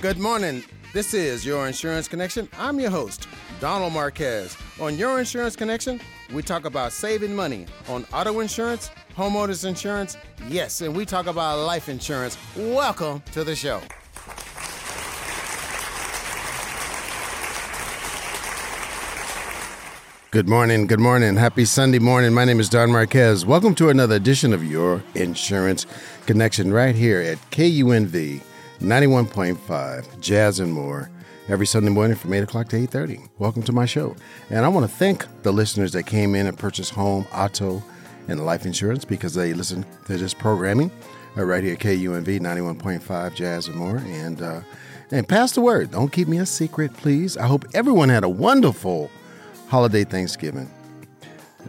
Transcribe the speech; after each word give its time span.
Good 0.00 0.18
morning. 0.18 0.64
This 0.94 1.12
is 1.12 1.44
Your 1.44 1.66
Insurance 1.66 2.08
Connection. 2.08 2.48
I'm 2.58 2.80
your 2.80 2.90
host, 2.90 3.28
Donald 3.60 3.92
Marquez. 3.92 4.56
On 4.80 4.96
Your 4.96 5.18
Insurance 5.18 5.56
Connection, 5.56 6.00
we 6.32 6.42
talk 6.42 6.64
about 6.64 6.92
saving 6.92 7.36
money 7.36 7.66
on 7.86 8.06
auto 8.10 8.40
insurance, 8.40 8.90
homeowners 9.14 9.66
insurance, 9.66 10.16
yes, 10.48 10.80
and 10.80 10.96
we 10.96 11.04
talk 11.04 11.26
about 11.26 11.66
life 11.66 11.90
insurance. 11.90 12.38
Welcome 12.56 13.20
to 13.32 13.44
the 13.44 13.54
show. 13.54 13.82
Good 20.30 20.48
morning, 20.48 20.86
good 20.86 21.00
morning. 21.00 21.36
Happy 21.36 21.66
Sunday 21.66 21.98
morning. 21.98 22.32
My 22.32 22.46
name 22.46 22.58
is 22.58 22.70
Don 22.70 22.90
Marquez. 22.90 23.44
Welcome 23.44 23.74
to 23.74 23.90
another 23.90 24.14
edition 24.14 24.54
of 24.54 24.64
Your 24.64 25.02
Insurance 25.14 25.84
Connection 26.24 26.72
right 26.72 26.94
here 26.94 27.20
at 27.20 27.36
KUNV 27.50 28.40
91.5 28.80 30.20
Jazz 30.20 30.58
and 30.58 30.72
More 30.72 31.10
every 31.48 31.66
Sunday 31.66 31.90
morning 31.90 32.16
from 32.16 32.32
8 32.32 32.40
o'clock 32.40 32.68
to 32.70 32.76
8.30. 32.76 33.28
Welcome 33.38 33.62
to 33.64 33.72
my 33.72 33.84
show. 33.84 34.16
And 34.48 34.64
I 34.64 34.68
want 34.68 34.88
to 34.90 34.96
thank 34.96 35.26
the 35.42 35.52
listeners 35.52 35.92
that 35.92 36.04
came 36.04 36.34
in 36.34 36.46
and 36.46 36.58
purchased 36.58 36.92
home, 36.92 37.26
auto, 37.34 37.82
and 38.28 38.44
life 38.46 38.64
insurance 38.64 39.04
because 39.04 39.34
they 39.34 39.52
listen 39.52 39.84
to 40.06 40.16
this 40.16 40.32
programming 40.32 40.90
uh, 41.36 41.44
right 41.44 41.62
here 41.62 41.74
at 41.74 41.80
KUNV 41.80 42.40
91.5 42.40 43.34
Jazz 43.34 43.68
and 43.68 43.76
More. 43.76 43.98
And, 43.98 44.40
uh, 44.40 44.62
and 45.10 45.28
pass 45.28 45.52
the 45.52 45.60
word. 45.60 45.90
Don't 45.90 46.10
keep 46.10 46.26
me 46.26 46.38
a 46.38 46.46
secret, 46.46 46.94
please. 46.94 47.36
I 47.36 47.46
hope 47.46 47.66
everyone 47.74 48.08
had 48.08 48.24
a 48.24 48.30
wonderful 48.30 49.10
holiday 49.68 50.04
Thanksgiving. 50.04 50.70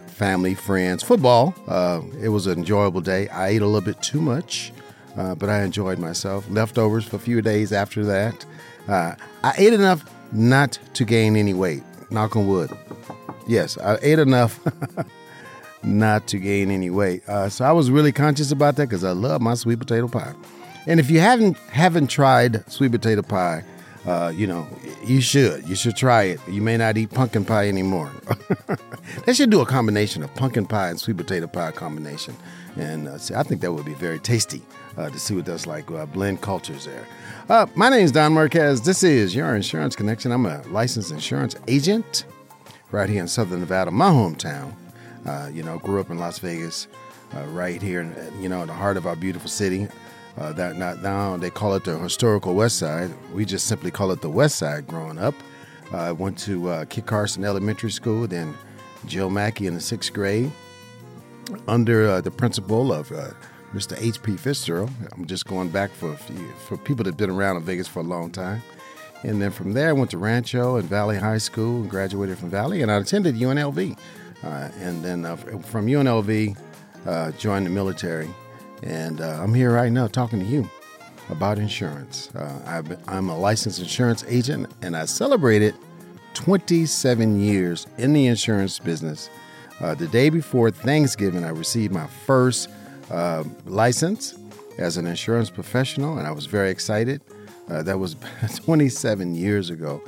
Family, 0.07 0.55
friends, 0.55 1.03
football. 1.03 1.53
Uh, 1.67 2.01
it 2.21 2.29
was 2.29 2.47
an 2.47 2.59
enjoyable 2.59 3.01
day. 3.01 3.27
I 3.29 3.49
ate 3.49 3.61
a 3.61 3.65
little 3.65 3.81
bit 3.81 4.01
too 4.01 4.21
much, 4.21 4.71
uh, 5.17 5.35
but 5.35 5.49
I 5.49 5.63
enjoyed 5.63 5.99
myself. 5.99 6.49
Leftovers 6.49 7.05
for 7.05 7.17
a 7.17 7.19
few 7.19 7.41
days 7.41 7.71
after 7.71 8.03
that. 8.05 8.45
Uh, 8.87 9.15
I 9.43 9.53
ate 9.57 9.73
enough 9.73 10.09
not 10.31 10.79
to 10.93 11.05
gain 11.05 11.35
any 11.35 11.53
weight. 11.53 11.83
Knock 12.09 12.35
on 12.35 12.47
wood. 12.47 12.71
Yes, 13.47 13.77
I 13.77 13.97
ate 14.01 14.19
enough 14.19 14.59
not 15.83 16.27
to 16.27 16.37
gain 16.37 16.71
any 16.71 16.89
weight. 16.89 17.27
Uh, 17.27 17.49
so 17.49 17.65
I 17.65 17.71
was 17.71 17.89
really 17.89 18.11
conscious 18.11 18.51
about 18.51 18.75
that 18.77 18.89
because 18.89 19.03
I 19.03 19.11
love 19.11 19.41
my 19.41 19.55
sweet 19.55 19.79
potato 19.79 20.07
pie. 20.07 20.33
And 20.87 20.99
if 20.99 21.09
you 21.09 21.19
haven't 21.19 21.57
haven't 21.69 22.07
tried 22.07 22.69
sweet 22.71 22.91
potato 22.91 23.21
pie, 23.21 23.63
uh, 24.05 24.31
you 24.35 24.47
know, 24.47 24.67
you 25.05 25.21
should. 25.21 25.67
You 25.67 25.75
should 25.75 25.95
try 25.95 26.23
it. 26.23 26.39
You 26.47 26.61
may 26.61 26.77
not 26.77 26.97
eat 26.97 27.11
pumpkin 27.11 27.45
pie 27.45 27.67
anymore. 27.67 28.11
they 29.25 29.33
should 29.33 29.51
do 29.51 29.61
a 29.61 29.65
combination 29.65 30.23
of 30.23 30.33
pumpkin 30.33 30.65
pie 30.65 30.89
and 30.89 30.99
sweet 30.99 31.17
potato 31.17 31.47
pie 31.47 31.71
combination. 31.71 32.35
And 32.77 33.07
uh, 33.07 33.17
see, 33.19 33.35
I 33.35 33.43
think 33.43 33.61
that 33.61 33.71
would 33.71 33.85
be 33.85 33.93
very 33.93 34.19
tasty 34.19 34.63
uh, 34.97 35.09
to 35.09 35.19
see 35.19 35.35
what 35.35 35.45
that's 35.45 35.67
like. 35.67 35.91
Uh, 35.91 36.05
blend 36.07 36.41
cultures 36.41 36.85
there. 36.85 37.05
Uh, 37.47 37.67
my 37.75 37.89
name 37.89 38.03
is 38.03 38.11
Don 38.11 38.33
Marquez. 38.33 38.81
This 38.81 39.03
is 39.03 39.35
Your 39.35 39.55
Insurance 39.55 39.95
Connection. 39.95 40.31
I'm 40.31 40.45
a 40.45 40.63
licensed 40.69 41.11
insurance 41.11 41.55
agent 41.67 42.25
right 42.91 43.09
here 43.09 43.21
in 43.21 43.27
Southern 43.27 43.59
Nevada, 43.59 43.91
my 43.91 44.09
hometown. 44.09 44.73
Uh, 45.27 45.49
you 45.53 45.61
know, 45.61 45.77
grew 45.77 45.99
up 46.01 46.09
in 46.09 46.17
Las 46.17 46.39
Vegas, 46.39 46.87
right 47.49 47.79
here, 47.79 48.01
in, 48.01 48.41
you 48.41 48.49
know, 48.49 48.61
in 48.61 48.67
the 48.67 48.73
heart 48.73 48.97
of 48.97 49.05
our 49.05 49.15
beautiful 49.15 49.49
city. 49.49 49.87
Uh, 50.37 50.53
that 50.53 50.77
not 50.77 51.01
now 51.01 51.35
they 51.35 51.49
call 51.49 51.75
it 51.75 51.83
the 51.83 51.97
historical 51.99 52.55
West 52.55 52.77
Side. 52.77 53.11
We 53.33 53.45
just 53.45 53.67
simply 53.67 53.91
call 53.91 54.11
it 54.11 54.21
the 54.21 54.29
West 54.29 54.57
Side. 54.57 54.87
Growing 54.87 55.17
up, 55.17 55.35
uh, 55.93 55.97
I 55.97 56.11
went 56.11 56.37
to 56.39 56.69
uh, 56.69 56.85
Kit 56.85 57.05
Carson 57.05 57.43
Elementary 57.43 57.91
School, 57.91 58.27
then 58.27 58.57
Jo 59.05 59.29
Mackey 59.29 59.67
in 59.67 59.73
the 59.73 59.81
sixth 59.81 60.13
grade, 60.13 60.51
under 61.67 62.07
uh, 62.07 62.21
the 62.21 62.31
principal 62.31 62.93
of 62.93 63.11
uh, 63.11 63.31
Mr. 63.73 64.01
H.P. 64.01 64.37
Fitzgerald. 64.37 64.89
I'm 65.11 65.25
just 65.25 65.45
going 65.47 65.69
back 65.69 65.91
for 65.91 66.15
few, 66.15 66.47
for 66.65 66.77
people 66.77 67.03
that've 67.03 67.17
been 67.17 67.29
around 67.29 67.57
in 67.57 67.63
Vegas 67.63 67.87
for 67.87 67.99
a 67.99 68.03
long 68.03 68.31
time. 68.31 68.61
And 69.23 69.41
then 69.41 69.51
from 69.51 69.73
there, 69.73 69.89
I 69.89 69.93
went 69.93 70.11
to 70.11 70.17
Rancho 70.17 70.77
and 70.77 70.87
Valley 70.87 71.17
High 71.17 71.37
School 71.37 71.81
and 71.81 71.89
graduated 71.89 72.37
from 72.37 72.49
Valley, 72.49 72.81
and 72.81 72.91
I 72.91 72.95
attended 72.95 73.35
UNLV. 73.35 73.97
Uh, 74.43 74.69
and 74.79 75.03
then 75.03 75.23
from 75.61 75.85
UNLV, 75.85 76.57
joined 77.37 77.65
the 77.65 77.69
military 77.69 78.29
and 78.83 79.21
uh, 79.21 79.41
I'm 79.41 79.53
here 79.53 79.71
right 79.71 79.91
now 79.91 80.07
talking 80.07 80.39
to 80.39 80.45
you 80.45 80.69
about 81.29 81.57
insurance. 81.57 82.33
Uh, 82.35 82.83
I'm 83.07 83.29
a 83.29 83.37
licensed 83.37 83.79
insurance 83.79 84.23
agent, 84.27 84.71
and 84.81 84.95
I 84.97 85.05
celebrated 85.05 85.75
27 86.33 87.39
years 87.39 87.87
in 87.97 88.13
the 88.13 88.27
insurance 88.27 88.79
business. 88.79 89.29
Uh, 89.79 89.95
the 89.95 90.07
day 90.07 90.29
before 90.29 90.71
Thanksgiving, 90.71 91.43
I 91.43 91.49
received 91.49 91.93
my 91.93 92.07
first 92.07 92.69
uh, 93.09 93.43
license 93.65 94.35
as 94.77 94.97
an 94.97 95.07
insurance 95.07 95.49
professional, 95.49 96.17
and 96.17 96.27
I 96.27 96.31
was 96.31 96.45
very 96.45 96.69
excited. 96.69 97.21
Uh, 97.69 97.83
that 97.83 97.97
was 97.97 98.15
27 98.65 99.35
years 99.35 99.69
ago. 99.69 100.01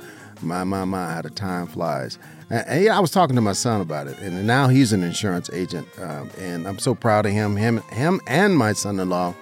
My, 0.44 0.64
my, 0.64 0.84
my, 0.84 1.12
how 1.12 1.22
the 1.22 1.30
time 1.30 1.66
flies. 1.66 2.18
And, 2.50 2.66
and, 2.66 2.84
yeah, 2.84 2.96
I 2.96 3.00
was 3.00 3.10
talking 3.10 3.36
to 3.36 3.42
my 3.42 3.52
son 3.52 3.80
about 3.80 4.06
it, 4.06 4.18
and 4.18 4.46
now 4.46 4.68
he's 4.68 4.92
an 4.92 5.02
insurance 5.02 5.50
agent, 5.52 5.88
um, 5.98 6.30
and 6.38 6.66
I'm 6.66 6.78
so 6.78 6.94
proud 6.94 7.26
of 7.26 7.32
him. 7.32 7.56
Him, 7.56 7.78
him, 7.90 8.20
and 8.26 8.56
my 8.56 8.72
son-in-law 8.72 9.34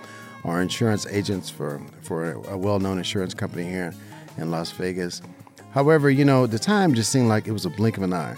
are 0.44 0.62
insurance 0.62 1.06
agents 1.06 1.48
for 1.50 1.80
for 2.02 2.32
a 2.32 2.58
well-known 2.58 2.98
insurance 2.98 3.34
company 3.34 3.64
here 3.64 3.94
in 4.36 4.50
Las 4.50 4.72
Vegas. 4.72 5.22
However, 5.72 6.10
you 6.10 6.24
know, 6.24 6.46
the 6.46 6.58
time 6.58 6.94
just 6.94 7.10
seemed 7.10 7.28
like 7.28 7.46
it 7.46 7.52
was 7.52 7.64
a 7.64 7.70
blink 7.70 7.96
of 7.96 8.02
an 8.02 8.12
eye. 8.12 8.36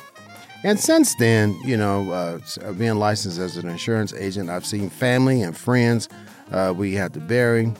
And 0.65 0.79
since 0.81 1.15
then, 1.17 1.59
you 1.65 1.77
know, 1.77 2.11
uh, 2.11 2.73
being 2.73 2.95
licensed 2.97 3.39
as 3.39 3.57
an 3.57 3.69
insurance 3.69 4.15
agent, 4.15 4.49
I've 4.51 4.65
seen 4.65 4.89
family 4.89 5.43
and 5.43 5.57
friends. 5.57 6.09
Uh, 6.51 6.73
we 6.77 6.95
had 6.95 7.13
to 7.15 7.21
bury 7.21 7.73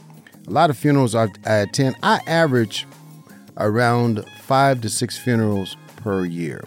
a 0.47 0.51
lot 0.51 0.71
of 0.71 0.77
funerals 0.77 1.15
I, 1.15 1.29
I 1.47 1.55
attend. 1.57 1.97
I 2.03 2.21
average 2.27 2.87
around 3.57 4.25
five 4.43 4.81
to 4.83 4.89
six 4.89 5.19
funerals 5.19 5.77
per 5.97 6.25
year 6.25 6.65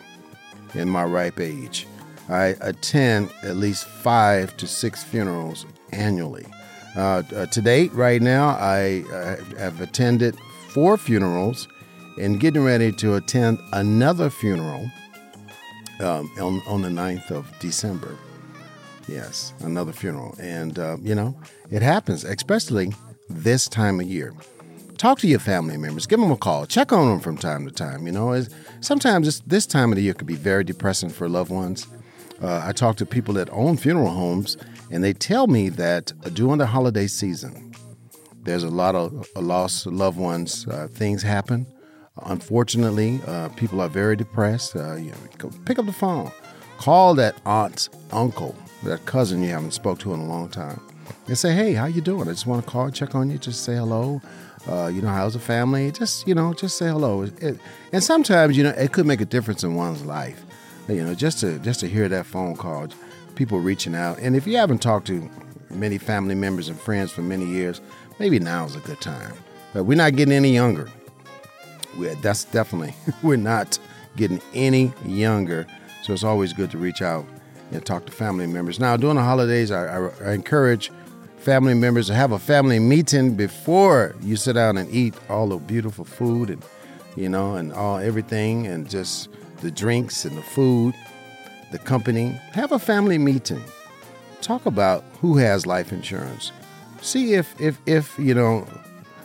in 0.74 0.90
my 0.90 1.04
ripe 1.04 1.40
age. 1.40 1.88
I 2.30 2.56
attend 2.62 3.30
at 3.44 3.56
least 3.56 3.86
five 3.86 4.56
to 4.58 4.68
six 4.68 5.04
funerals 5.04 5.66
annually. 5.92 6.46
Uh, 6.96 7.24
uh, 7.36 7.46
to 7.48 7.62
date, 7.62 7.94
right 7.94 8.22
now, 8.22 8.50
I 8.50 9.04
have 9.58 9.80
attended 9.82 10.36
four 10.70 10.98
funerals 10.98 11.68
and 12.20 12.40
getting 12.40 12.64
ready 12.64 12.92
to 12.94 13.16
attend 13.16 13.60
another 13.74 14.30
funeral 14.30 14.90
um, 16.00 16.32
on, 16.40 16.62
on 16.68 16.82
the 16.82 16.90
9th 16.90 17.32
of 17.32 17.52
December. 17.60 18.18
Yes, 19.08 19.54
another 19.60 19.94
funeral. 19.94 20.36
And, 20.40 20.78
uh, 20.78 20.98
you 21.02 21.16
know, 21.16 21.40
it 21.70 21.82
happens, 21.82 22.24
especially 22.24 22.94
this 23.30 23.68
time 23.68 24.00
of 24.00 24.08
year 24.08 24.34
talk 24.98 25.20
to 25.20 25.28
your 25.28 25.40
family 25.40 25.78
members, 25.78 26.08
give 26.08 26.20
them 26.20 26.32
a 26.32 26.38
call, 26.38 26.66
check 26.66 26.92
on 26.92 27.08
them 27.08 27.20
from 27.20 27.38
time 27.38 27.66
to 27.66 27.72
time. 27.72 28.06
You 28.06 28.14
know, 28.14 28.44
sometimes 28.82 29.28
this, 29.28 29.40
this 29.42 29.66
time 29.66 29.92
of 29.92 29.96
the 29.96 30.02
year 30.02 30.14
could 30.14 30.28
be 30.28 30.36
very 30.36 30.64
depressing 30.64 31.10
for 31.10 31.30
loved 31.30 31.52
ones. 31.52 31.88
Uh, 32.42 32.62
I 32.64 32.72
talk 32.72 32.98
to 32.98 33.06
people 33.06 33.34
that 33.36 33.50
own 33.52 33.78
funeral 33.78 34.10
homes, 34.10 34.58
and 34.92 35.04
they 35.04 35.14
tell 35.14 35.48
me 35.48 35.70
that 35.70 36.14
during 36.34 36.58
the 36.58 36.68
holiday 36.68 37.08
season, 37.08 37.74
there's 38.44 38.64
a 38.64 38.70
lot 38.70 38.96
of 38.96 39.28
loss 39.36 39.86
of 39.86 39.94
loved 39.94 40.18
ones. 40.18 40.68
Uh, 40.68 40.88
things 40.92 41.22
happen. 41.22 41.66
Unfortunately, 42.24 43.20
uh, 43.28 43.50
people 43.50 43.82
are 43.82 43.90
very 43.90 44.16
depressed. 44.16 44.76
Uh, 44.76 44.96
you 44.96 45.12
know, 45.12 45.52
pick 45.66 45.78
up 45.78 45.86
the 45.86 45.94
phone, 45.94 46.32
call 46.78 47.14
that 47.16 47.36
aunt, 47.46 47.90
uncle, 48.12 48.56
that 48.84 49.06
cousin 49.06 49.44
you 49.44 49.50
haven't 49.50 49.72
spoke 49.72 50.00
to 50.00 50.14
in 50.14 50.20
a 50.20 50.26
long 50.26 50.50
time, 50.50 50.80
and 51.28 51.38
say, 51.38 51.54
"Hey, 51.54 51.74
how 51.74 51.86
you 51.86 52.02
doing? 52.02 52.28
I 52.28 52.32
just 52.32 52.48
want 52.48 52.64
to 52.66 52.72
call, 52.72 52.90
check 52.90 53.14
on 53.16 53.30
you, 53.30 53.38
just 53.38 53.64
say 53.64 53.76
hello." 53.76 54.22
Uh, 54.68 54.88
you 54.88 55.02
know, 55.02 55.08
how's 55.08 55.34
the 55.34 55.40
family? 55.40 55.92
Just, 55.92 56.28
you 56.28 56.36
know, 56.36 56.54
just 56.54 56.78
say 56.78 56.88
hello. 56.88 57.22
It, 57.22 57.60
and 57.94 58.04
sometimes, 58.04 58.58
you 58.58 58.64
know, 58.64 58.72
it 58.72 58.92
could 58.92 59.06
make 59.06 59.22
a 59.22 59.26
difference 59.26 59.64
in 59.64 59.76
one's 59.76 60.04
life. 60.04 60.44
You 60.90 61.04
know, 61.04 61.14
just 61.14 61.40
to 61.40 61.60
just 61.60 61.82
to 61.82 61.88
hear 61.88 62.08
that 62.10 62.26
phone 62.26 62.56
call, 62.56 62.88
people 63.36 63.60
reaching 63.60 63.96
out. 63.96 64.20
And 64.20 64.36
if 64.36 64.48
you 64.48 64.58
haven't 64.58 64.80
talked 64.80 65.08
to 65.08 65.30
many 65.70 65.98
family 65.98 66.36
members 66.36 66.70
and 66.70 66.80
friends 66.80 67.12
for 67.12 67.22
many 67.22 67.46
years, 67.46 67.82
maybe 68.20 68.40
now 68.40 68.66
is 68.66 68.76
a 68.76 68.80
good 68.80 69.02
time. 69.02 69.34
But 69.74 69.84
we're 69.84 69.98
not 69.98 70.16
getting 70.16 70.34
any 70.34 70.54
younger. 70.54 70.90
We're, 71.98 72.16
that's 72.16 72.46
definitely, 72.46 72.96
we're 73.24 73.38
not 73.38 73.80
getting 74.16 74.42
any 74.54 74.94
younger. 75.06 75.68
So 76.04 76.14
it's 76.14 76.24
always 76.24 76.54
good 76.54 76.72
to 76.72 76.78
reach 76.78 77.02
out 77.02 77.26
and 77.72 77.86
talk 77.86 78.06
to 78.06 78.12
family 78.12 78.48
members. 78.48 78.80
Now, 78.80 78.96
during 78.98 79.18
the 79.18 79.24
holidays, 79.24 79.72
I, 79.72 79.98
I, 79.98 80.10
I 80.26 80.32
encourage 80.34 80.90
family 81.48 81.74
members, 81.74 82.10
have 82.10 82.34
a 82.34 82.40
family 82.40 82.78
meeting 82.78 83.34
before 83.34 84.14
you 84.22 84.36
sit 84.36 84.52
down 84.52 84.76
and 84.76 84.94
eat 84.94 85.14
all 85.30 85.48
the 85.48 85.56
beautiful 85.56 86.04
food 86.04 86.50
and 86.50 86.62
you 87.16 87.30
know, 87.30 87.56
and 87.56 87.72
all 87.72 88.00
everything, 88.00 88.68
and 88.68 88.90
just 88.90 89.30
the 89.62 89.72
drinks 89.72 90.26
and 90.26 90.38
the 90.38 90.42
food, 90.42 90.94
the 91.72 91.80
company. 91.80 92.32
Have 92.52 92.74
a 92.74 92.80
family 92.80 93.18
meeting. 93.18 93.64
Talk 94.42 94.66
about 94.66 95.06
who 95.22 95.38
has 95.38 95.66
life 95.66 95.94
insurance. 95.94 96.52
See 97.02 97.36
if 97.36 97.56
if 97.62 97.80
if 97.86 98.20
you 98.20 98.34
know 98.34 98.68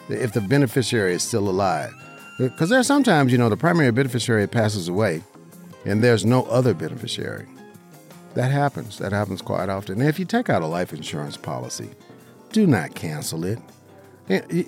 if 0.08 0.32
the 0.32 0.42
beneficiary 0.42 1.14
is 1.14 1.24
still 1.24 1.48
alive. 1.48 1.92
Because 2.38 2.70
there's 2.70 2.86
sometimes 2.86 3.32
you 3.32 3.38
know 3.38 3.48
the 3.48 3.56
primary 3.56 3.90
beneficiary 3.90 4.46
passes 4.46 4.86
away, 4.86 5.24
and 5.84 6.04
there's 6.04 6.24
no 6.24 6.44
other 6.44 6.72
beneficiary. 6.72 7.48
That 8.34 8.52
happens. 8.52 8.98
That 8.98 9.10
happens 9.10 9.42
quite 9.42 9.68
often. 9.68 10.00
And 10.00 10.08
if 10.08 10.20
you 10.20 10.24
take 10.24 10.48
out 10.48 10.62
a 10.62 10.66
life 10.66 10.92
insurance 10.92 11.36
policy, 11.36 11.90
do 12.52 12.66
not 12.66 12.94
cancel 12.94 13.44
it. 13.44 13.58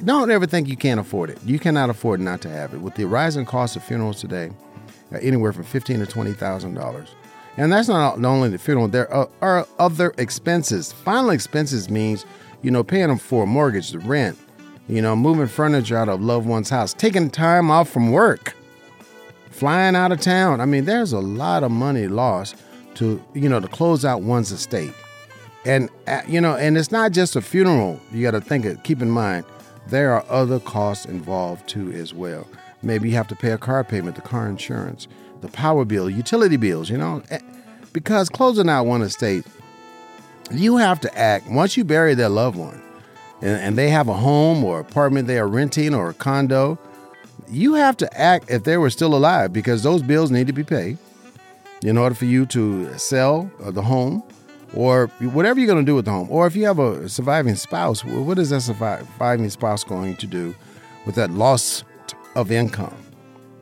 Don't 0.05 0.31
ever 0.31 0.47
think 0.47 0.69
you 0.69 0.77
can't 0.77 1.01
afford 1.01 1.31
it. 1.31 1.39
You 1.45 1.59
cannot 1.59 1.89
afford 1.89 2.21
not 2.21 2.41
to 2.43 2.49
have 2.49 2.75
it. 2.75 2.81
With 2.81 2.97
the 2.97 3.07
rising 3.07 3.47
cost 3.47 3.77
of 3.77 3.85
funerals 3.85 4.21
today, 4.21 4.51
uh, 5.13 5.19
anywhere 5.23 5.53
from 5.53 5.65
fifteen 5.65 6.01
to 6.01 6.07
twenty 6.07 6.33
thousand 6.33 6.75
dollars, 6.75 7.15
and 7.57 7.73
that's 7.73 7.89
not 7.89 8.23
only 8.25 8.49
the 8.49 8.59
funeral. 8.59 8.89
There 8.89 9.13
are 9.13 9.67
other 9.79 10.13
expenses. 10.19 10.93
Final 10.93 11.31
expenses 11.31 11.89
means 11.89 12.27
you 12.63 12.71
know 12.71 12.83
paying 12.83 13.09
them 13.09 13.19
for 13.19 13.45
a 13.45 13.47
mortgage, 13.47 13.91
the 13.91 14.01
rent, 14.01 14.37
you 14.89 15.01
know, 15.01 15.15
moving 15.17 15.47
furniture 15.47 15.97
out 15.97 16.09
of 16.09 16.21
loved 16.21 16.47
one's 16.47 16.69
house, 16.69 16.93
taking 16.93 17.31
time 17.31 17.71
off 17.71 17.89
from 17.89 18.11
work, 18.11 18.55
flying 19.51 19.95
out 19.95 20.13
of 20.13 20.21
town. 20.21 20.61
I 20.61 20.67
mean, 20.67 20.85
there's 20.85 21.13
a 21.13 21.21
lot 21.21 21.63
of 21.63 21.71
money 21.71 22.09
lost 22.09 22.57
to 22.97 23.23
you 23.35 23.49
know 23.49 23.61
to 23.61 23.69
close 23.69 24.05
out 24.05 24.23
one's 24.23 24.53
estate. 24.53 24.93
And 25.65 25.89
uh, 26.07 26.23
you 26.29 26.41
know, 26.41 26.57
and 26.57 26.77
it's 26.77 26.91
not 26.91 27.13
just 27.13 27.37
a 27.37 27.41
funeral. 27.41 28.01
You 28.13 28.23
got 28.23 28.33
to 28.33 28.41
think 28.41 28.65
it. 28.65 28.83
Keep 28.85 29.01
in 29.01 29.11
mind, 29.11 29.45
there 29.89 30.13
are 30.13 30.25
other 30.29 30.61
costs 30.61 31.07
involved 31.07 31.69
too 31.69 31.91
as 31.93 32.13
well. 32.13 32.47
Maybe 32.83 33.09
you 33.09 33.15
have 33.17 33.29
to 33.29 33.37
pay 33.37 33.51
a 33.51 33.59
car 33.59 33.83
payment, 33.83 34.17
the 34.17 34.23
car 34.23 34.47
insurance, 34.47 35.09
the 35.41 35.49
power 35.49 35.85
bill, 35.85 36.11
utility 36.11 36.57
bills. 36.57 36.91
You 36.91 36.99
know, 36.99 37.23
eh, 37.31 37.41
because 37.93 38.29
closing 38.29 38.69
out 38.69 38.85
one 38.85 39.03
estate, 39.03 39.45
you 40.51 40.77
have 40.77 41.01
to 41.01 41.19
act 41.19 41.49
once 41.49 41.77
you 41.77 41.85
bury 41.85 42.15
their 42.15 42.29
loved 42.29 42.59
one, 42.59 42.83
and, 43.41 43.61
and 43.61 43.79
they 43.79 43.89
have 43.89 44.09
a 44.09 44.15
home 44.15 44.63
or 44.65 44.81
apartment 44.81 45.29
they 45.29 45.39
are 45.39 45.49
renting 45.49 45.95
or 45.95 46.11
a 46.11 46.15
condo. 46.15 46.79
You 47.49 47.75
have 47.75 47.97
to 47.99 48.19
act 48.21 48.51
if 48.51 48.65
they 48.65 48.77
were 48.77 48.91
still 48.91 49.15
alive 49.15 49.53
because 49.53 49.83
those 49.83 50.03
bills 50.03 50.31
need 50.31 50.47
to 50.47 50.53
be 50.53 50.65
paid 50.65 50.99
in 51.83 51.99
order 51.99 52.15
for 52.15 52.25
you 52.25 52.47
to 52.47 52.97
sell 52.99 53.51
uh, 53.63 53.71
the 53.71 53.83
home 53.83 54.23
or 54.75 55.07
whatever 55.21 55.61
you're 55.61 55.67
going 55.67 55.85
to 55.85 55.91
do 55.91 55.95
with 55.95 56.05
the 56.05 56.11
home. 56.11 56.29
Or 56.31 56.47
if 56.47 56.57
you 56.57 56.65
have 56.67 56.79
a 56.79 57.09
surviving 57.09 57.55
spouse, 57.55 58.05
what 58.05 58.39
is 58.39 58.51
that 58.51 58.61
surviving 58.63 59.51
spouse 59.51 59.85
going 59.85 60.17
to 60.17 60.27
do 60.27 60.55
with 61.07 61.15
that 61.15 61.31
loss 61.31 61.85
of 62.35 62.51
income? 62.51 62.97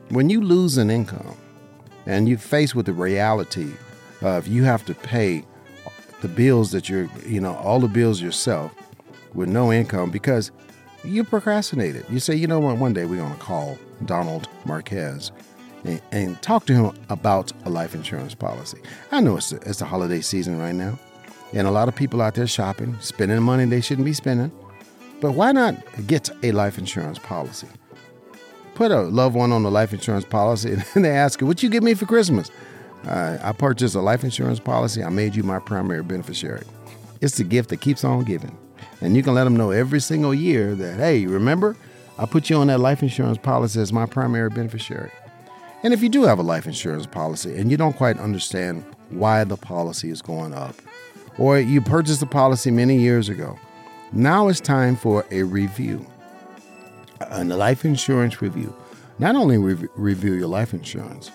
When 0.09 0.29
you 0.29 0.41
lose 0.41 0.77
an 0.77 0.89
income 0.89 1.37
and 2.05 2.27
you 2.27 2.37
face 2.37 2.75
with 2.75 2.85
the 2.85 2.93
reality 2.93 3.71
of 4.21 4.47
you 4.47 4.63
have 4.63 4.85
to 4.85 4.93
pay 4.93 5.45
the 6.21 6.27
bills 6.27 6.71
that 6.71 6.89
you're, 6.89 7.09
you 7.25 7.41
know, 7.41 7.55
all 7.55 7.79
the 7.79 7.87
bills 7.87 8.21
yourself 8.21 8.73
with 9.33 9.49
no 9.49 9.73
income 9.73 10.09
because 10.09 10.51
you 11.03 11.23
procrastinated. 11.23 12.05
You 12.09 12.19
say, 12.19 12.35
you 12.35 12.47
know 12.47 12.59
what, 12.59 12.77
one 12.77 12.93
day 12.93 13.05
we're 13.05 13.17
going 13.17 13.33
to 13.33 13.39
call 13.39 13.77
Donald 14.05 14.47
Marquez 14.65 15.31
and, 16.11 16.41
talk 16.41 16.65
to 16.65 16.73
him 16.73 16.95
about 17.09 17.51
a 17.65 17.69
life 17.69 17.93
insurance 17.93 18.33
policy. 18.33 18.79
I 19.11 19.19
know 19.19 19.37
it's 19.37 19.51
it's 19.51 19.81
a 19.81 19.85
holiday 19.85 20.21
season 20.21 20.57
right 20.57 20.75
now, 20.75 20.97
and 21.53 21.67
a 21.67 21.71
lot 21.71 21.87
of 21.87 21.95
people 21.95 22.21
out 22.21 22.35
there 22.35 22.47
shopping, 22.47 22.97
spending 22.99 23.41
money 23.41 23.65
they 23.65 23.81
shouldn't 23.81 24.05
be 24.05 24.13
spending. 24.13 24.51
But 25.21 25.33
why 25.33 25.51
not 25.51 25.75
get 26.07 26.29
a 26.43 26.51
life 26.51 26.77
insurance 26.77 27.19
policy? 27.19 27.67
Put 28.75 28.91
a 28.91 29.01
loved 29.01 29.35
one 29.35 29.51
on 29.51 29.63
the 29.63 29.71
life 29.71 29.93
insurance 29.93 30.25
policy, 30.25 30.73
and 30.95 31.05
they 31.05 31.11
ask 31.11 31.39
you, 31.39 31.47
"What 31.47 31.63
you 31.63 31.69
give 31.69 31.83
me 31.83 31.93
for 31.93 32.05
Christmas?" 32.05 32.51
Uh, 33.07 33.37
I 33.41 33.51
purchased 33.51 33.95
a 33.95 34.01
life 34.01 34.23
insurance 34.23 34.59
policy. 34.59 35.03
I 35.03 35.09
made 35.09 35.35
you 35.35 35.43
my 35.43 35.59
primary 35.59 36.03
beneficiary. 36.03 36.65
It's 37.21 37.37
the 37.37 37.43
gift 37.43 37.69
that 37.69 37.81
keeps 37.81 38.03
on 38.03 38.23
giving, 38.23 38.57
and 39.01 39.15
you 39.15 39.23
can 39.23 39.33
let 39.33 39.43
them 39.43 39.55
know 39.55 39.71
every 39.71 39.99
single 39.99 40.33
year 40.33 40.75
that, 40.75 40.97
hey, 40.97 41.25
remember, 41.25 41.75
I 42.17 42.25
put 42.25 42.49
you 42.49 42.57
on 42.57 42.67
that 42.67 42.79
life 42.79 43.01
insurance 43.01 43.37
policy 43.37 43.79
as 43.81 43.91
my 43.91 44.05
primary 44.05 44.49
beneficiary. 44.49 45.11
And 45.83 45.93
if 45.93 46.01
you 46.01 46.09
do 46.09 46.23
have 46.23 46.39
a 46.39 46.43
life 46.43 46.65
insurance 46.65 47.05
policy 47.05 47.57
and 47.57 47.69
you 47.69 47.75
don't 47.75 47.95
quite 47.97 48.17
understand 48.17 48.85
why 49.09 49.43
the 49.43 49.57
policy 49.57 50.09
is 50.09 50.21
going 50.21 50.53
up, 50.53 50.75
or 51.37 51.59
you 51.59 51.81
purchased 51.81 52.21
a 52.21 52.25
policy 52.25 52.71
many 52.71 52.97
years 52.97 53.29
ago, 53.29 53.57
now 54.11 54.47
it's 54.47 54.59
time 54.59 54.95
for 54.95 55.25
a 55.31 55.43
review. 55.43 56.05
A 57.19 57.43
life 57.43 57.85
insurance 57.85 58.41
review. 58.41 58.75
Not 59.19 59.35
only 59.35 59.57
re- 59.57 59.87
review 59.95 60.33
your 60.33 60.47
life 60.47 60.73
insurance, 60.73 61.31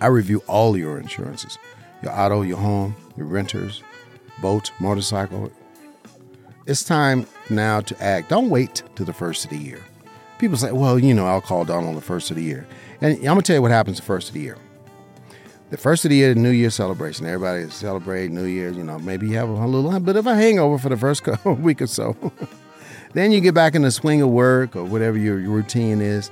I 0.00 0.06
review 0.06 0.42
all 0.46 0.76
your 0.76 0.98
insurances 0.98 1.58
your 2.02 2.12
auto, 2.12 2.42
your 2.42 2.58
home, 2.58 2.94
your 3.16 3.26
renters, 3.26 3.82
boat, 4.42 4.70
motorcycle. 4.78 5.50
It's 6.66 6.84
time 6.84 7.26
now 7.48 7.80
to 7.80 8.02
act. 8.02 8.28
Don't 8.28 8.50
wait 8.50 8.82
to 8.96 9.04
the 9.04 9.12
first 9.12 9.44
of 9.44 9.50
the 9.50 9.56
year. 9.56 9.80
People 10.38 10.58
say, 10.58 10.72
well, 10.72 10.98
you 10.98 11.14
know, 11.14 11.26
I'll 11.26 11.40
call 11.40 11.64
Donald 11.64 11.88
on 11.88 11.94
the 11.94 12.02
first 12.02 12.30
of 12.30 12.36
the 12.36 12.42
year. 12.42 12.66
And 13.00 13.16
I'm 13.16 13.22
going 13.22 13.36
to 13.38 13.42
tell 13.42 13.56
you 13.56 13.62
what 13.62 13.70
happens 13.70 13.96
the 13.96 14.02
first 14.02 14.28
of 14.28 14.34
the 14.34 14.40
year. 14.40 14.58
The 15.70 15.78
first 15.78 16.04
of 16.04 16.10
the 16.10 16.16
year, 16.16 16.34
the 16.34 16.40
New 16.40 16.50
Year 16.50 16.70
celebration. 16.70 17.26
Everybody 17.26 17.70
celebrate 17.70 18.30
New 18.30 18.44
Year. 18.44 18.70
You 18.70 18.84
know, 18.84 18.98
maybe 18.98 19.28
you 19.28 19.36
have 19.36 19.48
a 19.48 19.66
little 19.66 19.98
bit 19.98 20.16
of 20.16 20.26
a 20.26 20.34
hangover 20.34 20.78
for 20.78 20.90
the 20.90 20.96
first 20.96 21.26
week 21.44 21.80
or 21.80 21.86
so. 21.86 22.16
then 23.14 23.32
you 23.32 23.40
get 23.40 23.54
back 23.54 23.74
in 23.74 23.82
the 23.82 23.90
swing 23.90 24.20
of 24.20 24.28
work 24.28 24.76
or 24.76 24.84
whatever 24.84 25.16
your, 25.16 25.40
your 25.40 25.50
routine 25.50 26.00
is. 26.00 26.30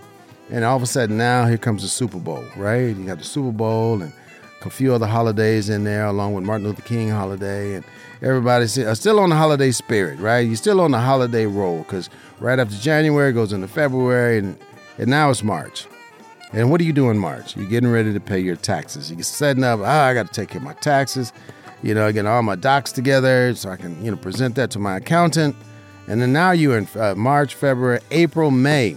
And 0.50 0.64
all 0.64 0.76
of 0.76 0.82
a 0.82 0.86
sudden, 0.86 1.16
now 1.16 1.46
here 1.46 1.56
comes 1.56 1.82
the 1.82 1.88
Super 1.88 2.18
Bowl, 2.18 2.44
right? 2.56 2.94
You 2.94 3.06
got 3.06 3.18
the 3.18 3.24
Super 3.24 3.52
Bowl 3.52 4.02
and 4.02 4.12
a 4.66 4.70
few 4.70 4.92
other 4.94 5.06
holidays 5.06 5.70
in 5.70 5.84
there, 5.84 6.06
along 6.06 6.34
with 6.34 6.44
Martin 6.44 6.66
Luther 6.66 6.82
King 6.82 7.08
holiday, 7.08 7.74
and 7.74 7.84
everybody's 8.20 8.78
still 8.98 9.18
on 9.18 9.30
the 9.30 9.36
holiday 9.36 9.70
spirit, 9.70 10.18
right? 10.20 10.40
You're 10.40 10.56
still 10.56 10.80
on 10.80 10.90
the 10.90 11.00
holiday 11.00 11.46
roll 11.46 11.78
because 11.78 12.10
right 12.38 12.58
after 12.58 12.76
January 12.76 13.32
goes 13.32 13.52
into 13.52 13.66
February, 13.66 14.38
and, 14.38 14.58
and 14.98 15.08
now 15.08 15.30
it's 15.30 15.42
March. 15.42 15.86
And 16.52 16.70
what 16.70 16.78
do 16.78 16.84
you 16.84 16.92
do 16.92 17.08
in 17.08 17.18
March? 17.18 17.56
You're 17.56 17.66
getting 17.66 17.90
ready 17.90 18.12
to 18.12 18.20
pay 18.20 18.38
your 18.38 18.56
taxes. 18.56 19.10
You're 19.10 19.22
setting 19.22 19.64
up, 19.64 19.80
oh, 19.80 19.84
I 19.84 20.12
got 20.12 20.26
to 20.26 20.32
take 20.32 20.50
care 20.50 20.58
of 20.58 20.64
my 20.64 20.74
taxes, 20.74 21.32
you 21.82 21.94
know, 21.94 22.12
getting 22.12 22.28
all 22.28 22.42
my 22.42 22.56
docs 22.56 22.92
together 22.92 23.54
so 23.54 23.70
I 23.70 23.76
can, 23.76 24.02
you 24.04 24.10
know, 24.10 24.16
present 24.18 24.54
that 24.56 24.70
to 24.72 24.78
my 24.78 24.96
accountant. 24.96 25.56
And 26.08 26.20
then 26.20 26.32
now 26.32 26.50
you're 26.50 26.76
in 26.76 26.88
uh, 26.96 27.14
March, 27.14 27.54
February, 27.54 28.00
April, 28.10 28.50
May. 28.50 28.96